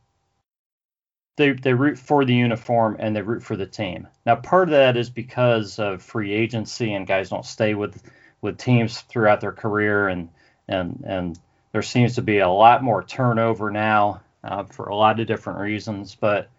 [1.36, 4.08] they they root for the uniform and they root for the team.
[4.24, 8.02] Now, part of that is because of free agency and guys don't stay with
[8.40, 10.28] with teams throughout their career, and
[10.68, 11.38] and and
[11.72, 15.58] there seems to be a lot more turnover now uh, for a lot of different
[15.58, 16.14] reasons.
[16.14, 16.50] But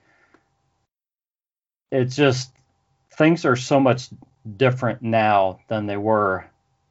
[1.91, 2.51] it's just
[3.13, 4.09] things are so much
[4.57, 6.45] different now than they were.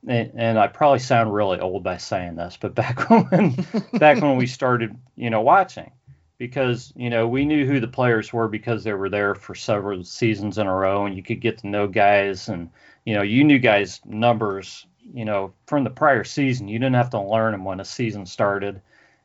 [0.07, 3.57] And, I probably sound really old by saying this, but back when
[3.95, 5.91] back when we started, you know, watching,
[6.39, 10.05] because you know we knew who the players were because they were there for several
[10.05, 12.71] seasons in a row and you could get to know guys and
[13.05, 16.69] you know you knew guys numbers you know from the prior season.
[16.69, 18.81] You didn't have to learn them when a season started.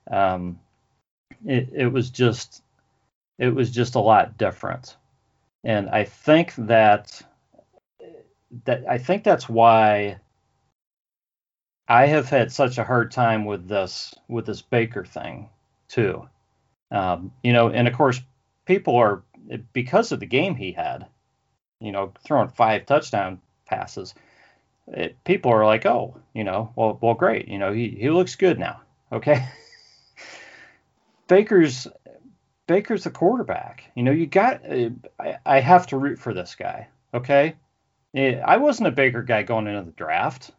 [0.09, 0.59] Um,
[1.45, 2.63] it, it was just
[3.37, 4.95] it was just a lot different.
[5.65, 7.21] And i think that
[8.63, 10.17] that i think that's why
[11.89, 15.49] i have had such a hard time with this with this baker thing
[15.87, 16.27] too
[16.91, 18.21] um, you know, and of course,
[18.65, 19.23] people are
[19.73, 21.07] because of the game he had,
[21.79, 24.13] you know, throwing five touchdown passes.
[24.87, 28.35] It, people are like, oh, you know, well, well, great, you know, he he looks
[28.35, 28.81] good now.
[29.11, 29.47] Okay,
[31.27, 31.87] Baker's
[32.67, 33.83] Baker's the quarterback.
[33.95, 34.61] You know, you got.
[35.19, 36.87] I, I have to root for this guy.
[37.13, 37.55] Okay,
[38.15, 40.51] I wasn't a Baker guy going into the draft.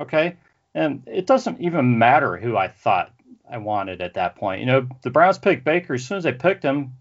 [0.00, 0.36] Okay,
[0.74, 3.12] and it doesn't even matter who I thought
[3.48, 4.60] I wanted at that point.
[4.60, 6.94] You know, the Browns picked Baker as soon as they picked him.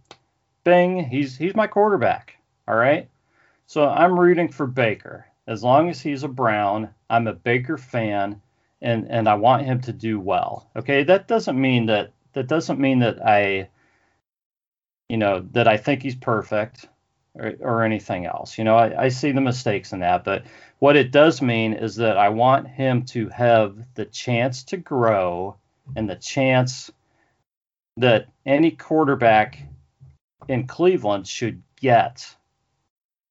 [0.64, 2.36] Bing, he's he's my quarterback.
[2.68, 3.10] All right.
[3.66, 5.26] So I'm rooting for Baker.
[5.48, 8.42] As long as he's a Brown, I'm a Baker fan
[8.82, 10.70] and and I want him to do well.
[10.76, 11.04] Okay?
[11.04, 13.70] That doesn't mean that that doesn't mean that I
[15.10, 16.88] you know, that I think he's perfect
[17.36, 18.58] or, or anything else.
[18.58, 20.46] You know, I, I see the mistakes in that, but
[20.80, 25.58] what it does mean is that I want him to have the chance to grow
[25.96, 26.92] and the chance
[27.98, 29.62] that any quarterback
[30.48, 32.36] in Cleveland should get.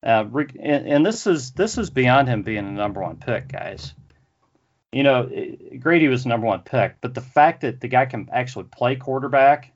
[0.02, 0.24] Uh,
[0.58, 3.94] and, and this is this is beyond him being a number one pick, guys.
[4.92, 5.30] You know,
[5.78, 8.96] Grady was the number one pick, but the fact that the guy can actually play
[8.96, 9.72] quarterback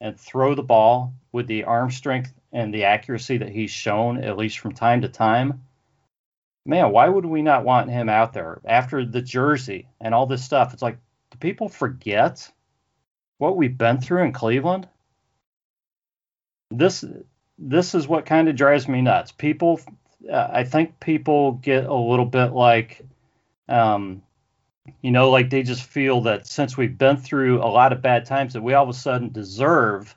[0.00, 4.38] and throw the ball with the arm strength and the accuracy that he's shown, at
[4.38, 5.64] least from time to time,
[6.64, 10.44] man, why would we not want him out there after the jersey and all this
[10.44, 10.72] stuff?
[10.72, 10.98] It's like,
[11.32, 12.50] do people forget
[13.38, 14.88] what we've been through in Cleveland?
[16.70, 17.04] This
[17.58, 19.32] this is what kind of drives me nuts.
[19.32, 19.80] People,
[20.30, 23.00] uh, I think people get a little bit like,
[23.68, 24.22] um,
[25.02, 28.26] you know, like they just feel that since we've been through a lot of bad
[28.26, 30.16] times, that we all of a sudden deserve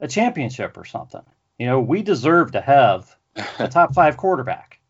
[0.00, 1.22] a championship or something.
[1.58, 3.16] You know, we deserve to have
[3.58, 4.80] a top five quarterback.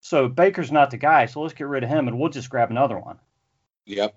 [0.00, 2.70] So Baker's not the guy, so let's get rid of him and we'll just grab
[2.70, 3.18] another one.
[3.86, 4.14] Yep.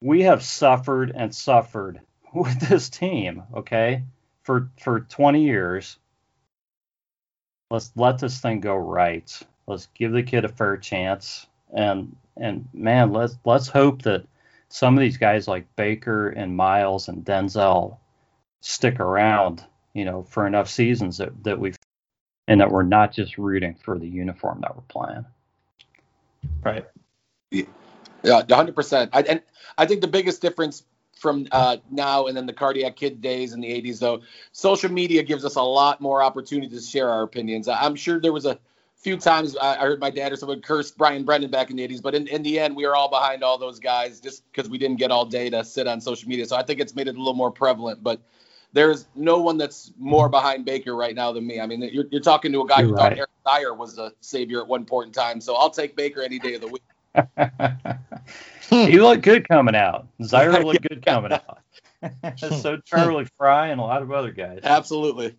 [0.00, 2.00] We have suffered and suffered
[2.34, 4.04] with this team, okay,
[4.42, 5.98] for for 20 years.
[7.70, 9.30] Let's let this thing go right.
[9.66, 11.46] Let's give the kid a fair chance.
[11.74, 14.26] And and man, let's let's hope that
[14.68, 17.98] some of these guys like Baker and Myles and Denzel
[18.62, 21.76] stick around, you know, for enough seasons that, that we've
[22.48, 25.24] and that we're not just rooting for the uniform that we're playing.
[26.62, 26.86] Right.
[27.50, 27.64] Yeah,
[28.22, 29.10] yeah 100%.
[29.12, 29.42] I, and
[29.78, 30.84] I think the biggest difference
[31.14, 35.22] from uh, now and then the cardiac kid days in the 80s, though, social media
[35.22, 37.68] gives us a lot more opportunity to share our opinions.
[37.68, 38.58] I'm sure there was a
[38.96, 42.02] few times I heard my dad or someone curse Brian Brennan back in the 80s,
[42.02, 44.78] but in, in the end, we were all behind all those guys just because we
[44.78, 46.46] didn't get all day to sit on social media.
[46.46, 48.02] So I think it's made it a little more prevalent.
[48.02, 48.20] But
[48.72, 51.60] there's no one that's more behind Baker right now than me.
[51.60, 53.10] I mean, you're, you're talking to a guy you're who right.
[53.10, 55.40] thought Eric Dyer was a savior at one point in time.
[55.40, 56.82] So I'll take Baker any day of the week.
[58.70, 60.06] he looked good coming out.
[60.22, 61.58] Zaire looked good coming out.
[62.60, 64.60] so Charlie Frye and a lot of other guys.
[64.62, 65.36] Absolutely.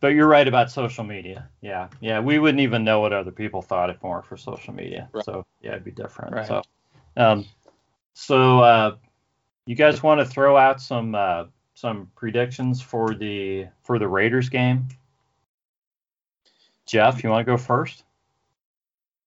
[0.00, 1.48] but you're right about social media.
[1.62, 4.74] Yeah, yeah, we wouldn't even know what other people thought if it weren't for social
[4.74, 5.08] media.
[5.12, 5.24] Right.
[5.24, 6.34] So yeah, it'd be different.
[6.34, 6.46] Right.
[6.46, 6.62] So,
[7.16, 7.46] um,
[8.12, 8.96] so uh,
[9.70, 11.44] you guys want to throw out some uh,
[11.74, 14.88] some predictions for the for the Raiders game?
[16.86, 18.02] Jeff, you want to go first?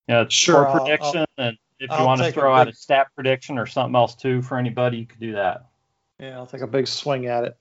[0.06, 0.66] Yeah, sure.
[0.66, 3.64] Prediction, I'll, I'll, and if you I'll want to throw out a stat prediction or
[3.64, 5.64] something else too for anybody, you could do that.
[6.20, 7.56] Yeah, I'll take a big swing at it.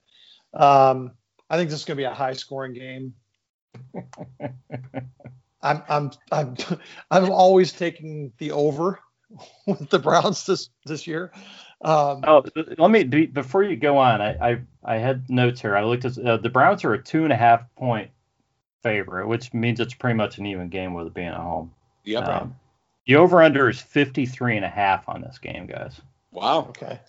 [0.53, 1.11] Um,
[1.49, 3.13] I think this is going to be a high scoring game.
[5.61, 6.57] I'm I'm I'm
[7.11, 8.99] I'm always taking the over
[9.67, 11.31] with the Browns this this year.
[11.81, 12.43] Um, oh,
[12.77, 14.21] let me before you go on.
[14.21, 15.75] I I, I had notes here.
[15.75, 18.11] I looked at uh, the Browns are a two and a half point
[18.83, 21.71] favorite, which means it's pretty much an even game with it being at home.
[22.03, 22.27] Yep.
[22.27, 22.55] Um,
[23.05, 25.99] the over under is 53 and a half on this game, guys.
[26.31, 26.67] Wow.
[26.69, 26.99] Okay.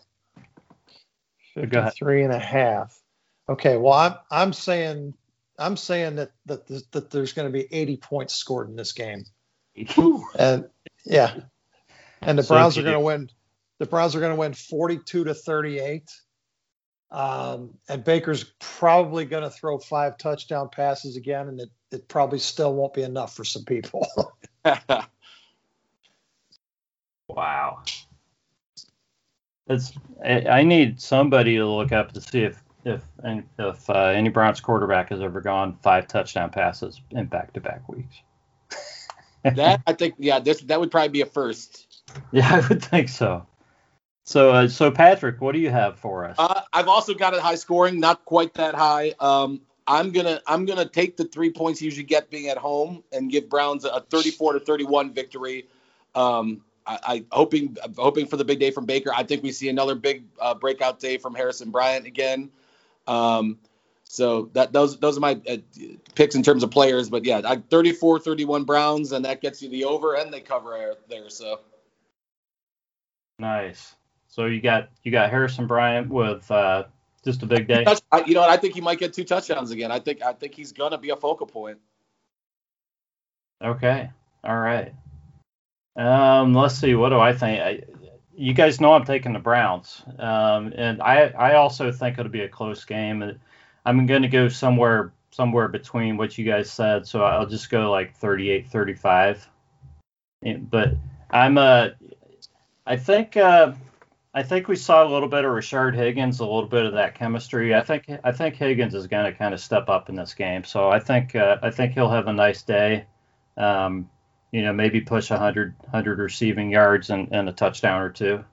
[1.55, 3.01] 53 and a half.
[3.49, 3.77] Okay.
[3.77, 5.15] Well, I'm I'm saying
[5.59, 9.25] I'm saying that that that there's going to be 80 points scored in this game.
[10.39, 10.69] and
[11.05, 11.35] yeah.
[12.25, 13.31] And the Browns so are going to win
[13.79, 16.11] the Browns are going to win 42 to 38.
[17.11, 22.39] Um, and Baker's probably going to throw five touchdown passes again, and it, it probably
[22.39, 24.07] still won't be enough for some people.
[27.29, 27.83] wow.
[29.67, 29.93] It's
[30.25, 33.03] I need somebody to look up to see if if
[33.59, 37.89] if uh, any Browns quarterback has ever gone five touchdown passes in back to back
[37.89, 38.17] weeks.
[39.43, 41.94] that I think yeah this that would probably be a first.
[42.33, 43.47] Yeah, I would think so.
[44.25, 46.37] So, uh, so Patrick, what do you have for us?
[46.39, 49.15] Uh, I've also got it high scoring, not quite that high.
[49.21, 53.05] Um, I'm gonna I'm gonna take the three points you usually get being at home
[53.13, 55.69] and give Browns a 34 to 31 victory.
[56.15, 59.13] Um, I, I hoping hoping for the big day from Baker.
[59.15, 62.51] I think we see another big uh, breakout day from Harrison Bryant again.
[63.07, 63.59] Um,
[64.05, 65.59] so that those those are my uh,
[66.15, 67.11] picks in terms of players.
[67.11, 71.29] But yeah, 34-31 Browns, and that gets you the over, and they cover there.
[71.29, 71.61] So
[73.45, 73.95] nice.
[74.29, 76.85] So you got you got Harrison Bryant with uh,
[77.25, 77.85] just a big day.
[78.27, 78.51] You know what?
[78.51, 79.93] I think he might get two touchdowns again.
[79.93, 81.79] I think I think he's gonna be a focal point.
[83.63, 84.11] Okay.
[84.43, 84.93] All right.
[85.97, 86.95] Um, let's see.
[86.95, 87.61] What do I think?
[87.61, 87.83] I,
[88.37, 92.41] you guys know I'm taking the Browns, um, and I I also think it'll be
[92.41, 93.39] a close game.
[93.87, 97.91] I'm going to go somewhere somewhere between what you guys said, so I'll just go
[97.91, 99.49] like 38, 35.
[100.71, 100.95] But
[101.31, 101.89] I'm uh,
[102.87, 103.73] I think uh,
[104.35, 107.15] I think we saw a little bit of Rashard Higgins, a little bit of that
[107.15, 107.75] chemistry.
[107.75, 110.65] I think I think Higgins is going to kind of step up in this game.
[110.65, 113.07] So I think uh, I think he'll have a nice day.
[113.57, 114.11] Um,
[114.51, 118.45] you know, maybe push 100 100 receiving yards and, and a touchdown or two.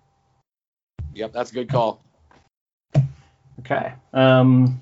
[1.13, 2.03] Yep, that's a good call.
[3.59, 3.93] Okay.
[4.13, 4.81] Um,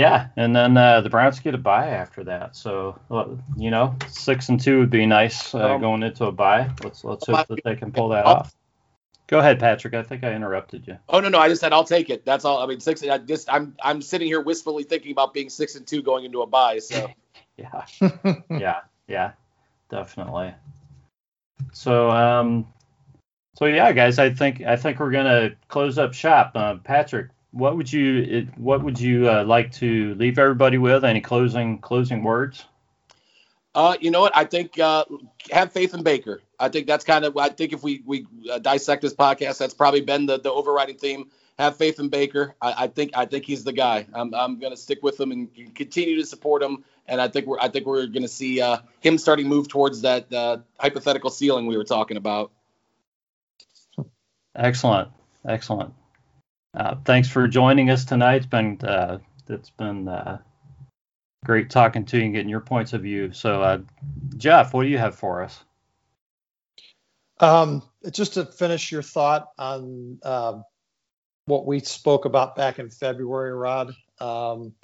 [0.00, 2.56] yeah, and then uh, the Browns get a bye after that.
[2.56, 2.98] So
[3.54, 6.70] you know, six and two would be nice uh, going into a bye.
[6.82, 8.54] Let's let's hope that they can pull that off.
[9.26, 9.92] Go ahead, Patrick.
[9.92, 10.96] I think I interrupted you.
[11.06, 12.24] Oh no, no, I just said I'll take it.
[12.24, 12.62] That's all.
[12.62, 13.02] I mean, six.
[13.02, 16.40] I just I'm I'm sitting here wistfully thinking about being six and two going into
[16.40, 16.78] a bye.
[16.78, 17.10] So
[17.58, 17.84] yeah,
[18.48, 19.32] yeah, yeah,
[19.90, 20.54] definitely.
[21.74, 22.66] So um,
[23.56, 26.52] so yeah, guys, I think I think we're gonna close up shop.
[26.54, 31.04] Uh, Patrick, what would you what would you uh, like to leave everybody with?
[31.04, 32.64] Any closing closing words?
[33.74, 34.36] Uh, you know what?
[34.36, 35.04] I think uh,
[35.50, 36.42] have faith in Baker.
[36.58, 37.36] I think that's kind of.
[37.36, 40.96] I think if we we uh, dissect this podcast, that's probably been the the overriding
[40.96, 41.30] theme.
[41.58, 42.54] Have faith in Baker.
[42.60, 44.06] I, I think I think he's the guy.
[44.12, 46.84] I'm I'm gonna stick with him and continue to support him.
[47.06, 50.32] And I think we're I think we're gonna see uh, him starting move towards that
[50.32, 52.50] uh, hypothetical ceiling we were talking about.
[54.56, 55.10] Excellent,
[55.46, 55.94] excellent.
[56.74, 58.36] Uh, thanks for joining us tonight.
[58.36, 59.18] It's been uh,
[59.48, 60.38] it's been uh,
[61.44, 63.32] great talking to you and getting your points of view.
[63.32, 63.78] So, uh,
[64.36, 65.64] Jeff, what do you have for us?
[67.40, 70.64] Um, just to finish your thought on um,
[71.46, 73.92] what we spoke about back in February, Rod.
[74.20, 74.74] Um,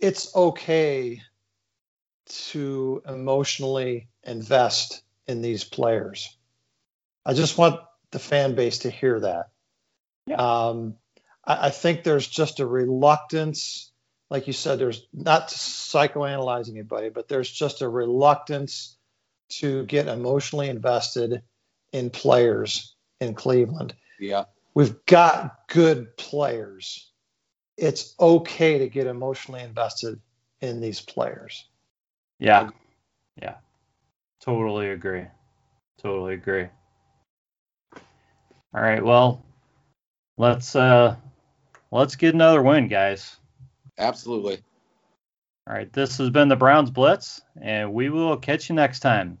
[0.00, 1.22] it's okay
[2.26, 6.36] to emotionally invest in these players.
[7.24, 7.80] I just want
[8.10, 9.51] the fan base to hear that.
[10.26, 10.36] Yeah.
[10.36, 10.94] Um,
[11.44, 13.90] I, I, think there's just a reluctance,
[14.30, 18.96] like you said, there's not psychoanalyzing anybody, but there's just a reluctance
[19.50, 21.42] to get emotionally invested
[21.92, 23.94] in players in Cleveland.
[24.18, 24.44] Yeah.
[24.74, 27.10] We've got good players.
[27.76, 30.20] It's okay to get emotionally invested
[30.60, 31.66] in these players.
[32.38, 32.70] Yeah.
[33.40, 33.56] Yeah.
[34.40, 35.26] Totally agree.
[35.98, 36.68] Totally agree.
[38.74, 39.04] All right.
[39.04, 39.44] Well,
[40.36, 41.16] let's uh
[41.90, 43.36] let's get another win, guys.
[43.98, 44.58] Absolutely.
[45.66, 49.38] All right, this has been the Browns Blitz, and we will catch you next time.